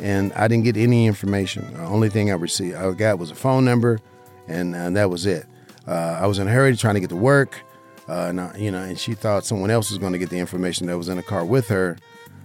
and 0.00 0.32
I 0.32 0.48
didn't 0.48 0.64
get 0.64 0.76
any 0.76 1.06
information. 1.06 1.72
The 1.74 1.84
only 1.84 2.10
thing 2.10 2.30
I 2.30 2.34
received, 2.34 2.76
I 2.76 2.90
got 2.92 3.18
was 3.18 3.30
a 3.30 3.34
phone 3.34 3.64
number, 3.64 4.00
and, 4.48 4.74
and 4.74 4.96
that 4.96 5.10
was 5.10 5.26
it. 5.26 5.46
Uh, 5.86 6.18
I 6.20 6.26
was 6.26 6.38
in 6.38 6.48
a 6.48 6.50
hurry 6.50 6.76
trying 6.76 6.94
to 6.94 7.00
get 7.00 7.10
to 7.10 7.16
work, 7.16 7.60
uh, 8.08 8.26
and 8.28 8.40
I, 8.40 8.56
you 8.56 8.70
know, 8.70 8.82
and 8.82 8.98
she 8.98 9.14
thought 9.14 9.44
someone 9.44 9.70
else 9.70 9.90
was 9.90 9.98
going 9.98 10.12
to 10.12 10.18
get 10.18 10.30
the 10.30 10.38
information 10.38 10.86
that 10.86 10.98
was 10.98 11.08
in 11.08 11.16
the 11.16 11.22
car 11.22 11.44
with 11.44 11.68
her 11.68 11.96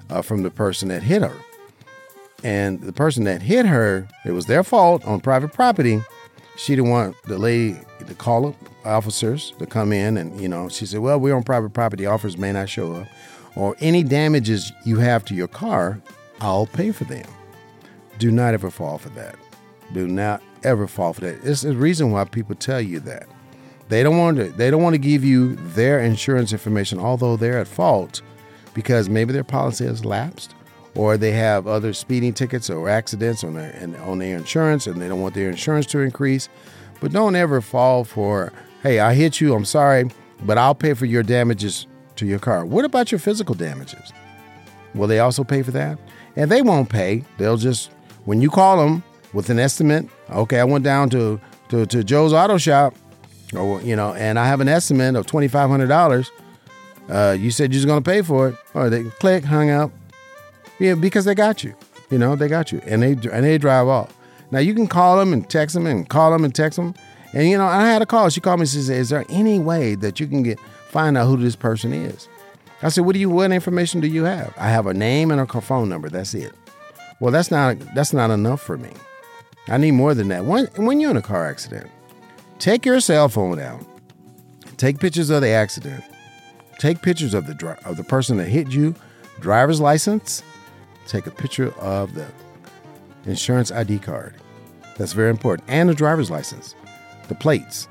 uh, 0.10 0.22
from 0.22 0.44
the 0.44 0.52
person 0.52 0.90
that 0.90 1.04
hit 1.04 1.22
her. 1.22 1.36
And 2.44 2.82
the 2.82 2.94
person 2.94 3.24
that 3.26 3.42
hit 3.42 3.66
her, 3.66 4.08
it 4.26 4.32
was 4.32 4.46
their 4.46 4.64
fault 4.64 5.06
on 5.06 5.22
private 5.22 5.54
property. 5.54 6.02
She 6.58 6.76
didn't 6.76 6.90
want 6.90 7.16
the 7.24 7.38
lady 7.38 7.80
to 8.06 8.16
call 8.16 8.48
up 8.48 8.56
officers 8.86 9.54
to 9.60 9.66
come 9.66 9.94
in, 9.94 10.18
and 10.18 10.40
you 10.40 10.48
know, 10.48 10.68
she 10.70 10.86
said, 10.86 11.00
"Well, 11.00 11.20
we're 11.20 11.36
on 11.36 11.44
private 11.44 11.74
property. 11.74 12.06
Officers 12.06 12.38
may 12.38 12.52
not 12.52 12.70
show 12.70 12.94
up, 12.94 13.08
or 13.56 13.76
any 13.80 14.04
damages 14.04 14.72
you 14.86 14.98
have 14.98 15.24
to 15.26 15.36
your 15.36 15.48
car, 15.48 16.02
I'll 16.40 16.68
pay 16.68 16.92
for 16.92 17.04
them." 17.06 17.26
Do 18.18 18.32
not 18.32 18.54
ever 18.54 18.70
fall 18.70 18.98
for 18.98 19.10
that. 19.10 19.36
Do 19.94 20.08
not 20.08 20.42
ever 20.64 20.88
fall 20.88 21.14
for 21.14 21.22
that. 21.22 21.44
It's 21.44 21.62
the 21.62 21.76
reason 21.76 22.12
why 22.12 22.24
people 22.26 22.56
tell 22.56 22.82
you 22.82 23.00
that. 23.02 23.28
They 23.90 24.04
don't 24.04 24.18
want 24.18 24.38
to 24.38 24.46
they 24.52 24.72
don't 24.72 24.84
want 24.84 24.94
to 24.94 25.00
give 25.00 25.24
you 25.24 25.56
their 25.56 26.00
insurance 26.00 26.54
information 26.54 26.98
although 26.98 27.36
they're 27.36 27.60
at 27.60 27.68
fault 27.68 28.22
because 28.74 29.10
maybe 29.10 29.34
their 29.34 29.44
policy 29.44 29.86
has 29.86 30.06
lapsed 30.06 30.56
or 30.96 31.18
they 31.18 31.32
have 31.32 31.68
other 31.68 31.94
speeding 31.94 32.34
tickets 32.34 32.70
or 32.70 32.90
accidents 32.90 33.44
on 33.44 33.56
their 33.56 33.72
and 33.72 33.96
on 33.98 34.20
their 34.20 34.38
insurance 34.38 34.88
and 34.88 35.02
they 35.02 35.08
don't 35.08 35.22
want 35.22 35.36
their 35.36 35.50
insurance 35.50 35.86
to 35.88 36.00
increase. 36.00 36.48
But 37.00 37.12
don't 37.12 37.36
ever 37.36 37.62
fall 37.62 38.04
for, 38.04 38.54
"Hey, 38.84 39.00
I 39.00 39.14
hit 39.14 39.42
you. 39.42 39.56
I'm 39.56 39.66
sorry, 39.66 40.10
but 40.46 40.58
I'll 40.58 40.76
pay 40.76 40.94
for 40.94 41.06
your 41.06 41.24
damages 41.24 41.88
to 42.18 42.26
your 42.26 42.40
car." 42.40 42.66
What 42.66 42.86
about 42.86 43.12
your 43.12 43.20
physical 43.20 43.56
damages? 43.56 44.14
Will 44.94 45.08
they 45.08 45.20
also 45.20 45.44
pay 45.44 45.64
for 45.64 45.72
that? 45.72 45.98
And 46.36 46.52
they 46.52 46.62
won't 46.62 46.90
pay. 46.90 47.24
They'll 47.38 47.58
just 47.58 47.90
when 48.26 48.42
you 48.42 48.50
call 48.50 48.78
them 48.78 49.04
with 49.34 49.50
an 49.50 49.60
estimate, 49.60 50.08
okay, 50.32 50.60
I 50.60 50.64
went 50.64 50.84
down 50.84 51.10
to, 51.12 51.40
to, 51.70 51.86
to 51.86 52.04
Joe's 52.04 52.34
auto 52.34 52.58
shop, 52.58 52.96
or 53.56 53.82
you 53.82 53.96
know, 53.96 54.14
and 54.14 54.40
I 54.40 54.48
have 54.48 54.62
an 54.62 54.68
estimate 54.68 55.16
of 55.16 55.26
twenty 55.26 55.48
five 55.48 55.70
hundred 55.70 55.88
dollars. 55.88 56.32
Uh, 57.10 57.36
you 57.38 57.52
said 57.52 57.74
you're 57.74 57.86
going 57.86 58.02
to 58.02 58.10
pay 58.10 58.22
for 58.22 58.50
it, 58.50 58.56
or 58.74 58.90
they 58.90 59.04
click, 59.04 59.44
hung 59.44 59.70
up. 59.70 59.92
Yeah, 60.80 60.96
because 60.96 61.26
they 61.26 61.36
got 61.36 61.64
you. 61.64 61.76
You 62.10 62.18
know, 62.18 62.36
they 62.36 62.48
got 62.48 62.72
you, 62.72 62.82
and 62.86 63.02
they 63.02 63.12
and 63.12 63.46
they 63.46 63.58
drive 63.58 63.88
off. 63.88 64.16
Now 64.52 64.60
you 64.60 64.74
can 64.74 64.88
call 64.88 65.18
them 65.18 65.34
and 65.34 65.50
text 65.50 65.74
them, 65.76 65.86
and 65.86 66.08
call 66.08 66.32
them 66.32 66.44
and 66.44 66.54
text 66.54 66.78
them. 66.78 66.94
And 67.34 67.50
you 67.50 67.58
know, 67.58 67.66
I 67.66 67.88
had 67.88 68.02
a 68.02 68.06
call. 68.06 68.30
She 68.30 68.42
called 68.42 68.60
me. 68.60 68.66
She 68.66 68.82
said, 68.82 68.98
"Is 68.98 69.10
there 69.10 69.26
any 69.30 69.60
way 69.60 69.96
that 69.96 70.20
you 70.20 70.28
can 70.28 70.44
get 70.44 70.60
find 70.90 71.18
out 71.18 71.28
who 71.28 71.38
this 71.38 71.56
person 71.56 71.94
is?" 71.94 72.28
I 72.82 72.90
said, 72.90 73.06
"What 73.06 73.14
do 73.14 73.20
you? 73.20 73.30
What 73.30 73.52
information 73.52 74.02
do 74.02 74.08
you 74.08 74.24
have?" 74.24 74.54
I 74.58 74.70
have 74.70 74.88
a 74.88 74.94
name 74.94 75.32
and 75.32 75.40
a 75.40 75.62
phone 75.62 75.88
number. 75.88 76.10
That's 76.10 76.34
it. 76.34 76.54
Well, 77.20 77.32
that's 77.32 77.52
not 77.52 77.78
that's 77.96 78.14
not 78.14 78.32
enough 78.32 78.62
for 78.62 78.78
me. 78.78 78.92
I 79.68 79.78
need 79.78 79.92
more 79.92 80.14
than 80.14 80.28
that. 80.30 80.46
When, 80.46 80.66
when 80.76 81.00
you're 81.00 81.12
in 81.12 81.18
a 81.18 81.22
car 81.22 81.48
accident, 81.48 81.90
take 82.60 82.86
your 82.86 83.00
cell 83.00 83.30
phone 83.30 83.60
out, 83.60 83.86
take 84.78 85.00
pictures 85.00 85.30
of 85.30 85.42
the 85.42 85.50
accident, 85.50 86.04
take 86.80 87.02
pictures 87.02 87.34
of 87.34 87.46
the 87.46 87.78
of 87.86 87.98
the 87.98 88.04
person 88.04 88.38
that 88.38 88.48
hit 88.48 88.72
you, 88.72 88.96
driver's 89.40 89.80
license, 89.80 90.44
take 91.08 91.28
a 91.28 91.32
picture 91.32 91.74
of 91.80 92.14
the 92.14 92.28
insurance 93.26 93.72
ID 93.72 94.00
card. 94.00 94.36
That's 94.98 95.14
very 95.14 95.30
important, 95.30 95.70
and 95.70 95.90
the 95.90 95.94
driver's 95.94 96.32
license, 96.32 96.76
the 97.28 97.36
plates. 97.36 97.88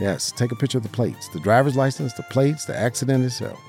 Yes, 0.00 0.32
take 0.32 0.52
a 0.52 0.56
picture 0.56 0.78
of 0.78 0.84
the 0.84 0.90
plates, 0.90 1.28
the 1.28 1.40
driver's 1.40 1.76
license, 1.76 2.12
the 2.14 2.24
plates, 2.24 2.64
the 2.64 2.76
accident 2.76 3.24
itself, 3.24 3.60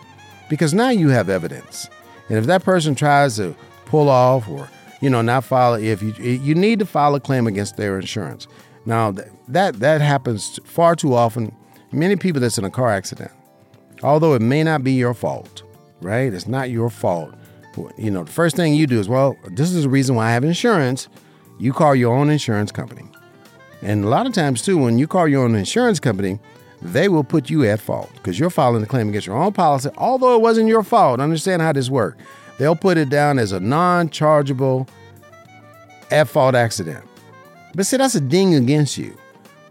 because 0.49 0.73
now 0.73 0.89
you 0.89 1.09
have 1.09 1.29
evidence. 1.29 1.89
And 2.29 2.37
if 2.37 2.45
that 2.45 2.63
person 2.63 2.95
tries 2.95 3.37
to 3.37 3.55
pull 3.85 4.09
off 4.09 4.49
or 4.49 4.69
you 5.05 5.11
know, 5.11 5.21
not 5.21 5.43
file 5.43 5.75
if 5.75 6.01
you 6.01 6.13
you 6.13 6.55
need 6.55 6.79
to 6.79 6.85
file 6.85 7.13
a 7.13 7.19
claim 7.19 7.45
against 7.45 7.77
their 7.77 7.99
insurance. 7.99 8.47
Now 8.87 9.11
that 9.11 9.79
that 9.79 10.01
happens 10.01 10.59
far 10.65 10.95
too 10.95 11.13
often. 11.13 11.55
Many 11.91 12.15
people 12.15 12.41
that's 12.41 12.57
in 12.57 12.65
a 12.65 12.71
car 12.71 12.89
accident, 12.89 13.29
although 14.01 14.33
it 14.33 14.41
may 14.41 14.63
not 14.63 14.83
be 14.83 14.93
your 14.93 15.13
fault, 15.13 15.61
right? 16.01 16.33
It's 16.33 16.47
not 16.47 16.71
your 16.71 16.89
fault. 16.89 17.35
You 17.99 18.09
know, 18.09 18.23
the 18.23 18.31
first 18.31 18.55
thing 18.55 18.73
you 18.73 18.87
do 18.87 18.99
is, 18.99 19.07
well, 19.07 19.37
this 19.51 19.71
is 19.71 19.83
the 19.83 19.89
reason 19.89 20.15
why 20.15 20.29
I 20.29 20.31
have 20.31 20.43
insurance. 20.43 21.07
You 21.59 21.71
call 21.71 21.93
your 21.93 22.15
own 22.15 22.31
insurance 22.31 22.71
company. 22.71 23.03
And 23.83 24.05
a 24.05 24.07
lot 24.07 24.25
of 24.25 24.33
times, 24.33 24.63
too, 24.63 24.79
when 24.79 24.97
you 24.97 25.05
call 25.05 25.27
your 25.27 25.43
own 25.43 25.53
insurance 25.53 25.99
company, 25.99 26.39
they 26.81 27.09
will 27.09 27.23
put 27.23 27.51
you 27.51 27.63
at 27.65 27.79
fault 27.79 28.09
because 28.15 28.39
you're 28.39 28.49
filing 28.49 28.81
a 28.81 28.87
claim 28.87 29.09
against 29.09 29.27
your 29.27 29.37
own 29.37 29.53
policy, 29.53 29.89
although 29.97 30.35
it 30.35 30.41
wasn't 30.41 30.67
your 30.67 30.83
fault. 30.83 31.19
Understand 31.19 31.61
how 31.61 31.73
this 31.73 31.91
works 31.91 32.17
they'll 32.57 32.75
put 32.75 32.97
it 32.97 33.09
down 33.09 33.39
as 33.39 33.51
a 33.51 33.59
non 33.59 34.09
chargeable 34.09 34.87
at 36.11 36.27
fault 36.27 36.55
accident. 36.55 37.03
But 37.73 37.85
see, 37.85 37.97
that's 37.97 38.15
a 38.15 38.21
ding 38.21 38.55
against 38.55 38.97
you. 38.97 39.17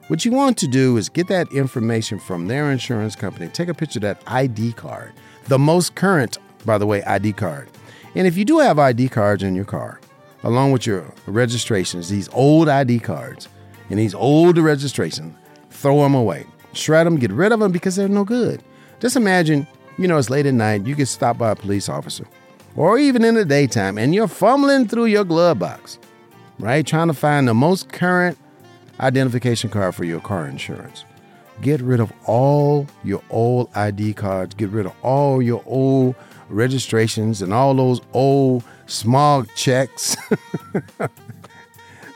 What 0.09 0.25
you 0.25 0.33
want 0.33 0.59
to 0.59 0.69
do 0.69 0.99
is 0.99 1.09
get 1.09 1.29
that 1.29 1.51
information 1.53 2.19
from 2.19 2.47
their 2.47 2.71
insurance 2.71 3.17
company, 3.17 3.49
take 3.49 3.69
a 3.69 3.75
picture 3.75 3.99
of 3.99 4.03
that 4.03 4.23
ID 4.27 4.75
card, 4.75 5.13
the 5.45 5.59
most 5.59 5.95
current, 5.95 6.37
by 6.67 6.77
the 6.77 6.87
way, 6.87 7.03
ID 7.05 7.33
card. 7.33 7.69
And 8.15 8.27
if 8.27 8.37
you 8.37 8.45
do 8.45 8.59
have 8.59 8.79
ID 8.79 9.09
cards 9.09 9.43
in 9.43 9.55
your 9.55 9.65
car, 9.65 10.01
along 10.43 10.73
with 10.73 10.87
your 10.87 11.11
registrations, 11.27 12.11
these 12.11 12.29
old 12.35 12.69
ID 12.69 12.99
cards 12.99 13.49
and 13.89 13.99
these 13.99 14.15
old 14.15 14.59
registrations, 14.59 15.35
throw 15.71 16.03
them 16.03 16.15
away. 16.15 16.47
Shred 16.75 17.07
them, 17.07 17.17
get 17.17 17.33
rid 17.33 17.53
of 17.53 17.61
them 17.61 17.73
because 17.73 17.97
they're 17.97 18.09
no 18.09 18.25
good. 18.25 18.63
Just 19.01 19.17
imagine, 19.17 19.67
you 19.97 20.07
know, 20.07 20.19
it's 20.19 20.29
late 20.29 20.45
at 20.45 20.55
night, 20.55 20.85
you 20.85 20.95
get 20.95 21.09
stopped 21.09 21.39
by 21.39 21.51
a 21.51 21.57
police 21.57 21.89
officer 21.89 22.27
or 22.77 22.99
even 22.99 23.25
in 23.25 23.35
the 23.35 23.45
daytime, 23.45 23.99
and 23.99 24.15
you're 24.15 24.29
fumbling 24.29 24.89
through 24.89 25.07
your 25.07 25.25
glove 25.25 25.59
box, 25.59 25.99
right? 26.59 26.87
Trying 26.87 27.09
to 27.09 27.15
find 27.15 27.47
the 27.47 27.55
most 27.55 27.89
current 27.91 28.39
identification 29.01 29.71
card 29.71 29.95
for 29.95 30.05
your 30.05 30.21
car 30.21 30.47
insurance. 30.47 31.05
Get 31.63 31.81
rid 31.81 32.01
of 32.01 32.13
all 32.27 32.87
your 33.05 33.23
old 33.31 33.71
ID 33.77 34.15
cards, 34.15 34.55
get 34.55 34.71
rid 34.71 34.87
of 34.87 34.93
all 35.03 35.41
your 35.41 35.63
old 35.67 36.17
registrations 36.49 37.43
and 37.43 37.53
all 37.53 37.75
those 37.75 38.01
old 38.13 38.65
small 38.87 39.45
checks. 39.57 40.17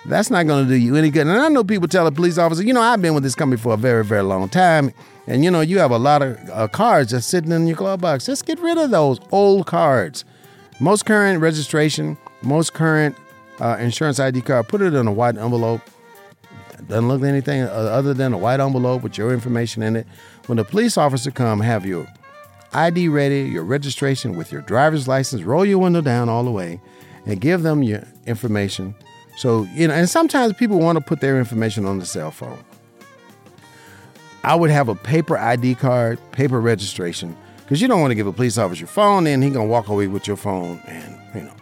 That's 0.06 0.30
not 0.30 0.46
going 0.46 0.64
to 0.64 0.70
do 0.70 0.76
you 0.76 0.96
any 0.96 1.10
good. 1.10 1.26
And 1.26 1.38
I 1.38 1.48
know 1.48 1.62
people 1.62 1.86
tell 1.86 2.06
a 2.06 2.12
police 2.12 2.38
officer, 2.38 2.62
you 2.62 2.72
know, 2.72 2.80
I've 2.80 3.02
been 3.02 3.14
with 3.14 3.22
this 3.22 3.34
company 3.34 3.60
for 3.60 3.74
a 3.74 3.76
very, 3.76 4.04
very 4.04 4.22
long 4.22 4.48
time. 4.48 4.92
And, 5.26 5.44
you 5.44 5.50
know, 5.50 5.60
you 5.60 5.78
have 5.78 5.90
a 5.90 5.98
lot 5.98 6.22
of 6.22 6.38
uh, 6.50 6.68
cards 6.68 7.10
just 7.10 7.28
sitting 7.28 7.52
in 7.52 7.66
your 7.66 7.76
glove 7.76 8.00
box. 8.00 8.24
Just 8.24 8.46
get 8.46 8.58
rid 8.60 8.78
of 8.78 8.90
those 8.90 9.20
old 9.30 9.66
cards. 9.66 10.24
Most 10.80 11.06
current 11.06 11.40
registration, 11.40 12.16
most 12.42 12.72
current 12.72 13.16
uh, 13.60 13.76
insurance 13.80 14.20
ID 14.20 14.42
card, 14.42 14.68
put 14.68 14.80
it 14.80 14.94
in 14.94 15.06
a 15.06 15.12
white 15.12 15.36
envelope. 15.36 15.80
Doesn't 16.86 17.08
look 17.08 17.22
anything 17.22 17.62
other 17.62 18.14
than 18.14 18.32
a 18.32 18.38
white 18.38 18.60
envelope 18.60 19.02
with 19.02 19.18
your 19.18 19.32
information 19.32 19.82
in 19.82 19.96
it. 19.96 20.06
When 20.46 20.56
the 20.56 20.64
police 20.64 20.96
officer 20.96 21.32
come, 21.32 21.60
have 21.60 21.84
your 21.84 22.06
ID 22.72 23.08
ready, 23.08 23.42
your 23.42 23.64
registration 23.64 24.36
with 24.36 24.52
your 24.52 24.62
driver's 24.62 25.08
license, 25.08 25.42
roll 25.42 25.64
your 25.64 25.78
window 25.78 26.00
down 26.00 26.28
all 26.28 26.44
the 26.44 26.50
way, 26.52 26.80
and 27.26 27.40
give 27.40 27.62
them 27.62 27.82
your 27.82 28.04
information. 28.26 28.94
So, 29.36 29.64
you 29.74 29.88
know, 29.88 29.94
and 29.94 30.08
sometimes 30.08 30.52
people 30.52 30.78
want 30.78 30.96
to 30.98 31.04
put 31.04 31.20
their 31.20 31.38
information 31.38 31.86
on 31.86 31.98
the 31.98 32.06
cell 32.06 32.30
phone. 32.30 32.58
I 34.44 34.54
would 34.54 34.70
have 34.70 34.88
a 34.88 34.94
paper 34.94 35.36
ID 35.36 35.74
card, 35.74 36.18
paper 36.30 36.60
registration, 36.60 37.36
because 37.68 37.82
you 37.82 37.88
don't 37.88 38.00
want 38.00 38.10
to 38.12 38.14
give 38.14 38.26
a 38.26 38.32
police 38.32 38.56
officer 38.56 38.80
your 38.80 38.88
phone, 38.88 39.26
and 39.26 39.44
he 39.44 39.50
gonna 39.50 39.66
walk 39.66 39.88
away 39.88 40.06
with 40.06 40.26
your 40.26 40.38
phone, 40.38 40.80
and 40.86 41.20
you 41.34 41.42
know, 41.42 41.52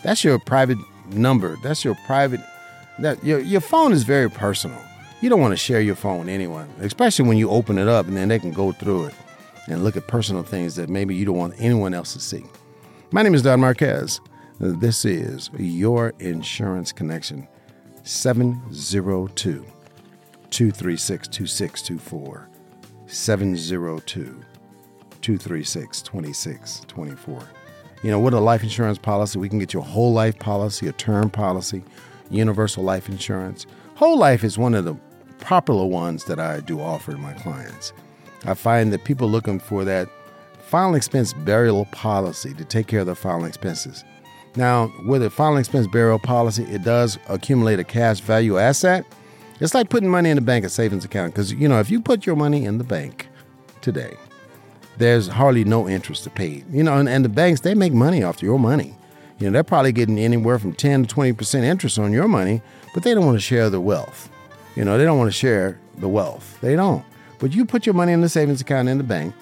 that's 0.00 0.22
your 0.22 0.38
private 0.38 0.78
number. 1.08 1.56
That's 1.60 1.84
your 1.84 1.96
private. 2.06 2.40
That 3.00 3.24
your 3.24 3.40
your 3.40 3.60
phone 3.60 3.92
is 3.92 4.04
very 4.04 4.30
personal. 4.30 4.80
You 5.20 5.28
don't 5.28 5.40
want 5.40 5.50
to 5.50 5.56
share 5.56 5.80
your 5.80 5.96
phone 5.96 6.20
with 6.20 6.28
anyone, 6.28 6.72
especially 6.78 7.26
when 7.26 7.36
you 7.36 7.50
open 7.50 7.78
it 7.78 7.88
up 7.88 8.06
and 8.06 8.16
then 8.16 8.28
they 8.28 8.38
can 8.38 8.52
go 8.52 8.70
through 8.70 9.06
it 9.06 9.14
and 9.66 9.82
look 9.82 9.96
at 9.96 10.06
personal 10.06 10.44
things 10.44 10.76
that 10.76 10.88
maybe 10.88 11.16
you 11.16 11.24
don't 11.24 11.36
want 11.36 11.54
anyone 11.58 11.94
else 11.94 12.12
to 12.12 12.20
see. 12.20 12.44
My 13.10 13.22
name 13.22 13.34
is 13.34 13.42
Don 13.42 13.58
Marquez. 13.58 14.20
This 14.60 15.04
is 15.04 15.50
your 15.58 16.14
insurance 16.20 16.92
connection 16.92 17.48
702 18.04 19.66
236 20.50 21.28
2624. 21.28 22.48
702 23.08 24.44
236 25.22 26.02
2624. 26.02 27.42
You 28.02 28.10
know, 28.10 28.18
with 28.18 28.34
a 28.34 28.40
life 28.40 28.62
insurance 28.62 28.98
policy, 28.98 29.38
we 29.38 29.48
can 29.48 29.58
get 29.58 29.74
you 29.74 29.80
a 29.80 29.84
whole 29.84 30.12
life 30.12 30.38
policy, 30.38 30.88
a 30.88 30.92
term 30.92 31.28
policy, 31.28 31.82
universal 32.30 32.82
life 32.82 33.08
insurance. 33.08 33.66
Whole 33.96 34.18
life 34.18 34.42
is 34.42 34.56
one 34.56 34.74
of 34.74 34.84
the 34.84 34.96
popular 35.40 35.84
ones 35.84 36.24
that 36.24 36.38
I 36.38 36.60
do 36.60 36.80
offer 36.80 37.12
to 37.12 37.18
my 37.18 37.34
clients. 37.34 37.92
I 38.44 38.54
find 38.54 38.92
that 38.92 39.04
people 39.04 39.28
looking 39.28 39.58
for 39.58 39.84
that 39.84 40.08
final 40.62 40.94
expense 40.94 41.32
burial 41.32 41.84
policy 41.86 42.54
to 42.54 42.64
take 42.64 42.86
care 42.86 43.00
of 43.00 43.06
their 43.06 43.14
final 43.14 43.44
expenses. 43.44 44.04
Now, 44.56 44.92
with 45.04 45.22
a 45.22 45.30
final 45.30 45.58
expense 45.58 45.86
burial 45.86 46.18
policy, 46.18 46.64
it 46.64 46.82
does 46.82 47.18
accumulate 47.28 47.78
a 47.78 47.84
cash 47.84 48.20
value 48.20 48.58
asset. 48.58 49.04
It's 49.60 49.74
like 49.74 49.90
putting 49.90 50.08
money 50.08 50.30
in 50.30 50.36
the 50.36 50.42
bank, 50.42 50.64
a 50.64 50.68
savings 50.70 51.04
account, 51.04 51.34
because 51.34 51.52
you 51.52 51.68
know 51.68 51.80
if 51.80 51.90
you 51.90 52.00
put 52.00 52.24
your 52.24 52.36
money 52.36 52.64
in 52.64 52.78
the 52.78 52.84
bank 52.84 53.28
today, 53.82 54.16
there's 54.98 55.28
hardly 55.28 55.64
no 55.64 55.88
interest 55.88 56.24
to 56.24 56.30
pay. 56.30 56.64
You 56.70 56.82
know, 56.82 56.96
and, 56.96 57.08
and 57.08 57.24
the 57.24 57.28
banks 57.28 57.60
they 57.60 57.74
make 57.74 57.92
money 57.92 58.22
off 58.22 58.42
your 58.42 58.58
money. 58.58 58.96
You 59.38 59.46
know, 59.46 59.52
they're 59.54 59.64
probably 59.64 59.92
getting 59.92 60.18
anywhere 60.18 60.58
from 60.58 60.74
10 60.74 61.02
to 61.04 61.08
20 61.08 61.32
percent 61.32 61.64
interest 61.64 61.98
on 61.98 62.12
your 62.12 62.28
money, 62.28 62.62
but 62.94 63.02
they 63.02 63.14
don't 63.14 63.26
want 63.26 63.36
to 63.36 63.42
share 63.42 63.70
the 63.70 63.80
wealth. 63.80 64.28
You 64.76 64.84
know, 64.84 64.98
they 64.98 65.04
don't 65.04 65.18
want 65.18 65.28
to 65.28 65.36
share 65.36 65.78
the 65.98 66.08
wealth. 66.08 66.58
They 66.60 66.76
don't. 66.76 67.04
But 67.38 67.54
you 67.54 67.64
put 67.64 67.86
your 67.86 67.94
money 67.94 68.12
in 68.12 68.20
the 68.20 68.28
savings 68.28 68.60
account 68.60 68.88
in 68.88 68.98
the 68.98 69.04
bank, 69.04 69.34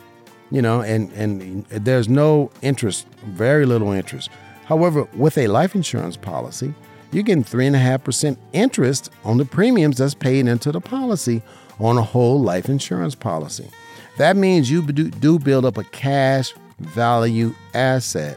you 0.50 0.62
know, 0.62 0.80
and 0.80 1.12
and 1.12 1.64
there's 1.66 2.08
no 2.08 2.50
interest, 2.62 3.06
very 3.24 3.66
little 3.66 3.92
interest. 3.92 4.30
However, 4.66 5.04
with 5.14 5.36
a 5.38 5.48
life 5.48 5.74
insurance 5.74 6.16
policy, 6.16 6.74
you're 7.10 7.22
getting 7.22 7.42
3.5% 7.42 8.36
interest 8.52 9.10
on 9.24 9.38
the 9.38 9.46
premiums 9.46 9.96
that's 9.96 10.14
paid 10.14 10.46
into 10.46 10.70
the 10.70 10.80
policy 10.80 11.42
on 11.80 11.96
a 11.96 12.02
whole 12.02 12.40
life 12.40 12.68
insurance 12.68 13.14
policy. 13.14 13.70
That 14.18 14.36
means 14.36 14.68
you 14.68 14.82
do 14.82 15.38
build 15.38 15.64
up 15.64 15.78
a 15.78 15.84
cash 15.84 16.52
value 16.80 17.54
asset. 17.72 18.36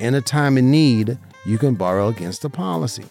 In 0.00 0.14
a 0.14 0.20
time 0.20 0.58
of 0.58 0.64
need, 0.64 1.16
you 1.46 1.58
can 1.58 1.76
borrow 1.76 2.08
against 2.08 2.42
the 2.42 2.50
policy. 2.50 3.04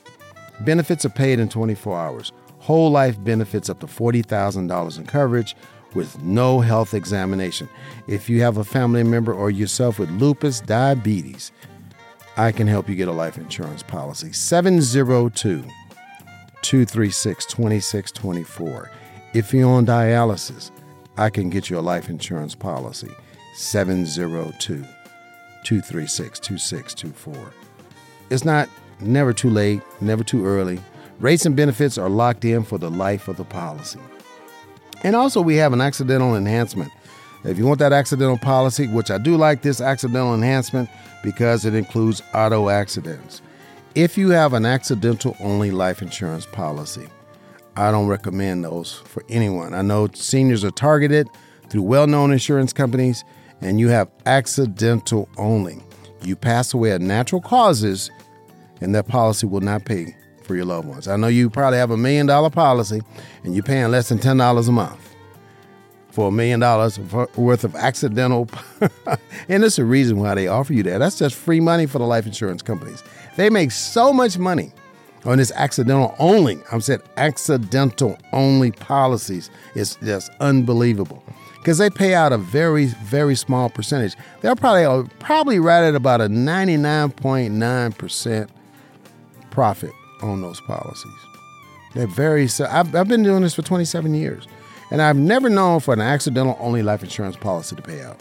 Benefits 0.60 1.06
are 1.06 1.10
paid 1.10 1.40
in 1.40 1.48
24 1.48 1.98
hours. 1.98 2.34
Whole 2.60 2.92
life 2.92 3.22
benefits 3.24 3.70
up 3.70 3.80
to 3.80 3.88
$40,000 3.88 4.98
in 4.98 5.06
coverage 5.06 5.56
with 5.94 6.22
no 6.22 6.60
health 6.60 6.94
examination. 6.94 7.70
If 8.08 8.30
you 8.30 8.42
have 8.42 8.58
a 8.58 8.64
family 8.64 9.04
member 9.04 9.34
or 9.34 9.50
yourself 9.50 9.98
with 9.98 10.10
lupus, 10.12 10.60
diabetes, 10.60 11.52
I 12.36 12.52
can 12.52 12.68
help 12.68 12.90
you 12.90 12.96
get 12.96 13.08
a 13.08 13.14
life 13.14 13.38
insurance 13.38 13.84
policy. 13.84 14.34
702 14.34 15.64
236 16.62 17.46
2624. 17.46 18.92
If 19.34 19.54
you're 19.54 19.70
on 19.70 19.86
dialysis, 19.86 20.72
I 21.18 21.30
can 21.30 21.50
get 21.50 21.70
you 21.70 21.78
a 21.78 21.82
life 21.82 22.10
insurance 22.10 22.56
policy. 22.56 23.12
702 23.56 24.86
236 25.64 26.40
2624. 26.40 27.54
It's 28.30 28.46
not 28.46 28.70
never 29.02 29.34
too 29.34 29.50
late, 29.50 29.82
never 30.00 30.24
too 30.24 30.46
early. 30.46 30.80
Rates 31.20 31.46
and 31.46 31.56
benefits 31.56 31.98
are 31.98 32.10
locked 32.10 32.46
in 32.46 32.64
for 32.64 32.78
the 32.78 32.90
life 32.90 33.28
of 33.28 33.38
the 33.38 33.44
policy. 33.44 34.00
And 35.04 35.16
also, 35.16 35.42
we 35.42 35.56
have 35.56 35.74
an 35.74 35.82
accidental 35.82 36.36
enhancement. 36.36 36.92
If 37.44 37.58
you 37.58 37.66
want 37.66 37.80
that 37.80 37.94
accidental 37.94 38.38
policy, 38.38 38.88
which 38.88 39.10
I 39.10 39.18
do 39.18 39.36
like 39.36 39.62
this 39.62 39.82
accidental 39.82 40.34
enhancement 40.34 40.90
because 41.24 41.66
it 41.66 41.74
includes 41.74 42.22
auto 42.34 42.70
accidents. 42.70 43.42
If 43.96 44.18
you 44.18 44.30
have 44.30 44.54
an 44.54 44.66
accidental 44.66 45.36
only 45.40 45.72
life 45.72 46.02
insurance 46.02 46.46
policy, 46.46 47.08
I 47.76 47.92
don't 47.92 48.08
recommend 48.08 48.64
those 48.64 48.94
for 49.06 49.24
anyone. 49.30 49.74
I 49.74 49.82
know 49.82 50.10
seniors 50.14 50.64
are 50.64 50.72
targeted 50.72 51.28
through 51.70 51.84
well 51.84 52.08
known 52.08 52.32
insurance 52.32 52.74
companies, 52.74 53.24
and 53.62 53.80
you 53.80 53.88
have 53.90 54.10
accidental 54.26 55.30
only. 55.38 55.82
You 56.24 56.36
pass 56.36 56.74
away 56.74 56.92
of 56.92 57.02
natural 57.02 57.42
causes, 57.42 58.12
and 58.82 58.94
that 58.96 59.08
policy 59.08 59.48
will 59.48 59.62
not 59.62 59.86
pay 59.86 60.16
for 60.44 60.56
your 60.56 60.66
loved 60.66 60.88
ones. 60.88 61.08
I 61.08 61.16
know 61.16 61.28
you 61.28 61.50
probably 61.50 61.80
have 61.80 61.92
a 61.92 61.98
million 61.98 62.26
dollar 62.26 62.50
policy 62.50 63.02
and 63.44 63.54
you're 63.54 63.64
paying 63.64 63.90
less 63.90 64.10
than 64.10 64.18
$10 64.18 64.68
a 64.68 64.72
month 64.72 65.16
for 66.10 66.28
a 66.28 66.32
million 66.32 66.60
dollars 66.60 67.00
worth 67.38 67.64
of 67.64 67.76
accidental. 67.76 68.50
and 69.48 69.64
there's 69.64 69.80
a 69.80 69.86
reason 69.86 70.18
why 70.18 70.36
they 70.36 70.48
offer 70.48 70.74
you 70.74 70.84
that. 70.84 70.98
That's 70.98 71.18
just 71.18 71.36
free 71.36 71.60
money 71.62 71.86
for 71.86 72.00
the 72.00 72.06
life 72.06 72.26
insurance 72.26 72.62
companies. 72.62 73.04
They 73.38 73.50
make 73.50 73.72
so 73.72 74.12
much 74.12 74.38
money 74.38 74.74
on 75.26 75.38
this 75.38 75.52
accidental 75.52 76.16
only. 76.20 76.60
I'm 76.72 76.80
saying 76.82 77.02
accidental 77.18 78.18
only 78.34 78.72
policies. 78.72 79.50
It's 79.76 79.96
just 79.98 80.32
unbelievable 80.40 81.24
because 81.58 81.78
they 81.78 81.90
pay 81.90 82.14
out 82.14 82.32
a 82.34 82.38
very, 82.38 82.86
very 83.04 83.36
small 83.36 83.70
percentage. 83.70 84.16
They're 84.42 84.56
probably 84.56 84.86
uh, 84.86 85.04
probably 85.20 85.60
right 85.60 85.84
at 85.84 85.96
about 85.96 86.22
a 86.22 86.28
99.9% 86.28 88.50
profit 89.52 89.92
on 90.22 90.42
those 90.42 90.60
policies. 90.62 91.12
They're 91.94 92.08
very. 92.08 92.48
I've, 92.70 92.96
I've 92.96 93.08
been 93.08 93.24
doing 93.24 93.44
this 93.44 93.54
for 93.54 93.62
27 93.62 94.14
years. 94.14 94.48
And 94.92 95.02
I've 95.02 95.16
never 95.16 95.50
known 95.50 95.80
for 95.80 95.94
an 95.94 96.02
accidental 96.02 96.58
only 96.60 96.84
life 96.84 97.02
insurance 97.02 97.38
policy 97.38 97.78
to 97.78 97.82
pay 97.82 98.02
out. 98.02 98.20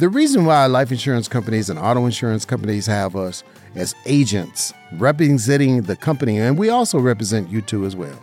The 0.00 0.08
reason 0.08 0.46
why 0.46 0.64
life 0.64 0.90
insurance 0.90 1.28
companies 1.28 1.68
and 1.68 1.78
auto 1.78 2.06
insurance 2.06 2.46
companies 2.46 2.86
have 2.86 3.14
us 3.14 3.44
as 3.74 3.94
agents 4.06 4.72
representing 4.92 5.82
the 5.82 5.94
company, 5.94 6.38
and 6.38 6.58
we 6.58 6.70
also 6.70 6.98
represent 6.98 7.50
you 7.50 7.60
too 7.60 7.84
as 7.84 7.94
well. 7.94 8.18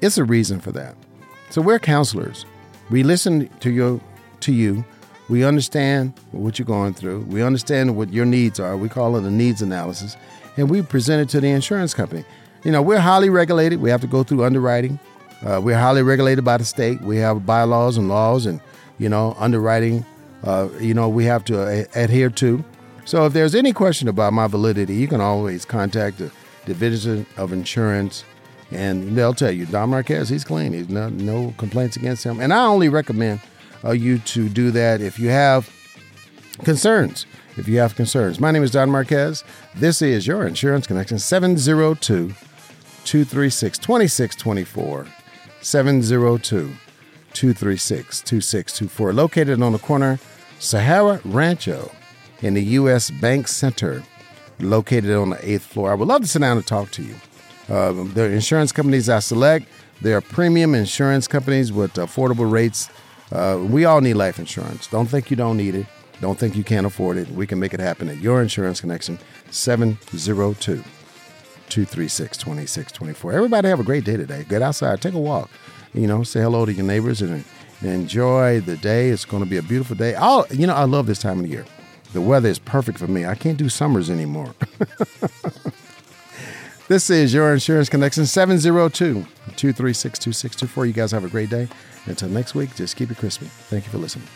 It's 0.00 0.16
a 0.16 0.22
reason 0.22 0.60
for 0.60 0.70
that. 0.70 0.94
So 1.50 1.60
we're 1.60 1.80
counselors. 1.80 2.46
We 2.88 3.02
listen 3.02 3.48
to 3.58 3.72
your 3.72 4.00
to 4.42 4.52
you. 4.52 4.84
We 5.28 5.42
understand 5.42 6.12
what 6.30 6.56
you're 6.56 6.66
going 6.66 6.94
through. 6.94 7.22
We 7.22 7.42
understand 7.42 7.96
what 7.96 8.12
your 8.12 8.24
needs 8.24 8.60
are. 8.60 8.76
We 8.76 8.88
call 8.88 9.16
it 9.16 9.24
a 9.24 9.30
needs 9.30 9.60
analysis, 9.60 10.16
and 10.56 10.70
we 10.70 10.82
present 10.82 11.20
it 11.20 11.32
to 11.32 11.40
the 11.40 11.48
insurance 11.48 11.94
company. 11.94 12.24
You 12.62 12.70
know, 12.70 12.80
we're 12.80 13.00
highly 13.00 13.28
regulated. 13.28 13.80
We 13.80 13.90
have 13.90 14.02
to 14.02 14.06
go 14.06 14.22
through 14.22 14.44
underwriting. 14.44 15.00
Uh, 15.44 15.60
we're 15.60 15.78
highly 15.78 16.04
regulated 16.04 16.44
by 16.44 16.58
the 16.58 16.64
state. 16.64 17.00
We 17.00 17.16
have 17.16 17.44
bylaws 17.44 17.96
and 17.96 18.08
laws 18.08 18.46
and, 18.46 18.60
you 18.98 19.08
know, 19.08 19.34
underwriting, 19.36 20.06
uh, 20.44 20.68
you 20.80 20.94
know, 20.94 21.08
we 21.08 21.24
have 21.24 21.44
to 21.44 21.66
a- 21.66 21.86
adhere 21.94 22.30
to. 22.30 22.64
So 23.04 23.26
if 23.26 23.32
there's 23.32 23.54
any 23.54 23.72
question 23.72 24.08
about 24.08 24.32
my 24.32 24.46
validity, 24.46 24.94
you 24.94 25.08
can 25.08 25.20
always 25.20 25.64
contact 25.64 26.18
the 26.18 26.30
Division 26.66 27.26
of 27.36 27.52
Insurance 27.52 28.24
and 28.70 29.16
they'll 29.16 29.34
tell 29.34 29.50
you, 29.50 29.66
Don 29.66 29.90
Marquez, 29.90 30.28
he's 30.28 30.44
clean. 30.44 30.72
He's 30.72 30.88
no, 30.88 31.08
no 31.08 31.54
complaints 31.56 31.96
against 31.96 32.24
him. 32.24 32.40
And 32.40 32.52
I 32.52 32.66
only 32.66 32.88
recommend 32.88 33.40
uh, 33.82 33.92
you 33.92 34.18
to 34.18 34.48
do 34.48 34.70
that 34.72 35.00
if 35.00 35.18
you 35.18 35.28
have 35.30 35.70
concerns. 36.64 37.24
If 37.56 37.66
you 37.66 37.78
have 37.78 37.96
concerns. 37.96 38.38
My 38.38 38.50
name 38.50 38.62
is 38.62 38.70
Don 38.70 38.90
Marquez. 38.90 39.42
This 39.74 40.02
is 40.02 40.26
your 40.26 40.46
Insurance 40.46 40.86
Connection 40.86 41.18
702 41.18 42.28
236 43.04 43.78
2624. 43.78 45.06
702 45.60 46.72
236 47.34 48.20
2624. 48.20 49.12
Located 49.12 49.62
on 49.62 49.72
the 49.72 49.78
corner 49.78 50.18
Sahara 50.58 51.20
Rancho 51.24 51.90
in 52.42 52.54
the 52.54 52.62
U.S. 52.62 53.10
Bank 53.10 53.48
Center, 53.48 54.02
located 54.60 55.12
on 55.12 55.30
the 55.30 55.48
eighth 55.48 55.64
floor. 55.64 55.90
I 55.90 55.94
would 55.94 56.08
love 56.08 56.22
to 56.22 56.28
sit 56.28 56.40
down 56.40 56.56
and 56.56 56.66
talk 56.66 56.90
to 56.92 57.02
you. 57.02 57.14
Uh, 57.68 57.92
the 58.14 58.24
insurance 58.24 58.72
companies 58.72 59.08
I 59.08 59.18
select, 59.18 59.66
they 60.00 60.12
are 60.14 60.20
premium 60.20 60.74
insurance 60.74 61.28
companies 61.28 61.72
with 61.72 61.94
affordable 61.94 62.50
rates. 62.50 62.88
Uh, 63.30 63.62
we 63.68 63.84
all 63.84 64.00
need 64.00 64.14
life 64.14 64.38
insurance. 64.38 64.86
Don't 64.86 65.06
think 65.06 65.30
you 65.30 65.36
don't 65.36 65.56
need 65.56 65.74
it. 65.74 65.86
Don't 66.20 66.38
think 66.38 66.56
you 66.56 66.64
can't 66.64 66.86
afford 66.86 67.16
it. 67.16 67.28
We 67.30 67.46
can 67.46 67.60
make 67.60 67.74
it 67.74 67.80
happen 67.80 68.08
at 68.08 68.18
Your 68.18 68.42
Insurance 68.42 68.80
Connection, 68.80 69.18
702 69.50 70.82
236 71.68 72.38
2624. 72.38 73.32
Everybody 73.32 73.68
have 73.68 73.80
a 73.80 73.84
great 73.84 74.04
day 74.04 74.16
today. 74.16 74.44
Get 74.48 74.62
outside, 74.62 75.00
take 75.00 75.14
a 75.14 75.18
walk, 75.18 75.50
you 75.94 76.06
know, 76.06 76.22
say 76.22 76.40
hello 76.40 76.66
to 76.66 76.72
your 76.72 76.86
neighbors 76.86 77.22
and, 77.22 77.44
enjoy 77.80 78.58
the 78.60 78.76
day. 78.76 79.08
It's 79.08 79.24
going 79.24 79.44
to 79.44 79.48
be 79.48 79.56
a 79.56 79.62
beautiful 79.62 79.94
day. 79.94 80.16
Oh, 80.18 80.44
you 80.50 80.66
know, 80.66 80.74
I 80.74 80.82
love 80.82 81.06
this 81.06 81.20
time 81.20 81.38
of 81.38 81.44
the 81.44 81.50
year. 81.50 81.64
The 82.12 82.20
weather 82.20 82.48
is 82.48 82.58
perfect 82.58 82.98
for 82.98 83.06
me. 83.06 83.24
I 83.24 83.36
can't 83.36 83.56
do 83.56 83.68
summers 83.68 84.10
anymore. 84.10 84.52
this 86.88 87.08
is 87.08 87.32
your 87.32 87.52
insurance 87.52 87.88
connection 87.88 88.26
702 88.26 89.24
236 89.54 90.18
2624. 90.18 90.86
You 90.86 90.92
guys 90.92 91.12
have 91.12 91.22
a 91.22 91.28
great 91.28 91.50
day. 91.50 91.68
Until 92.06 92.28
next 92.30 92.56
week, 92.56 92.74
just 92.74 92.96
keep 92.96 93.12
it 93.12 93.18
crispy. 93.18 93.46
Thank 93.46 93.84
you 93.84 93.92
for 93.92 93.98
listening. 93.98 94.26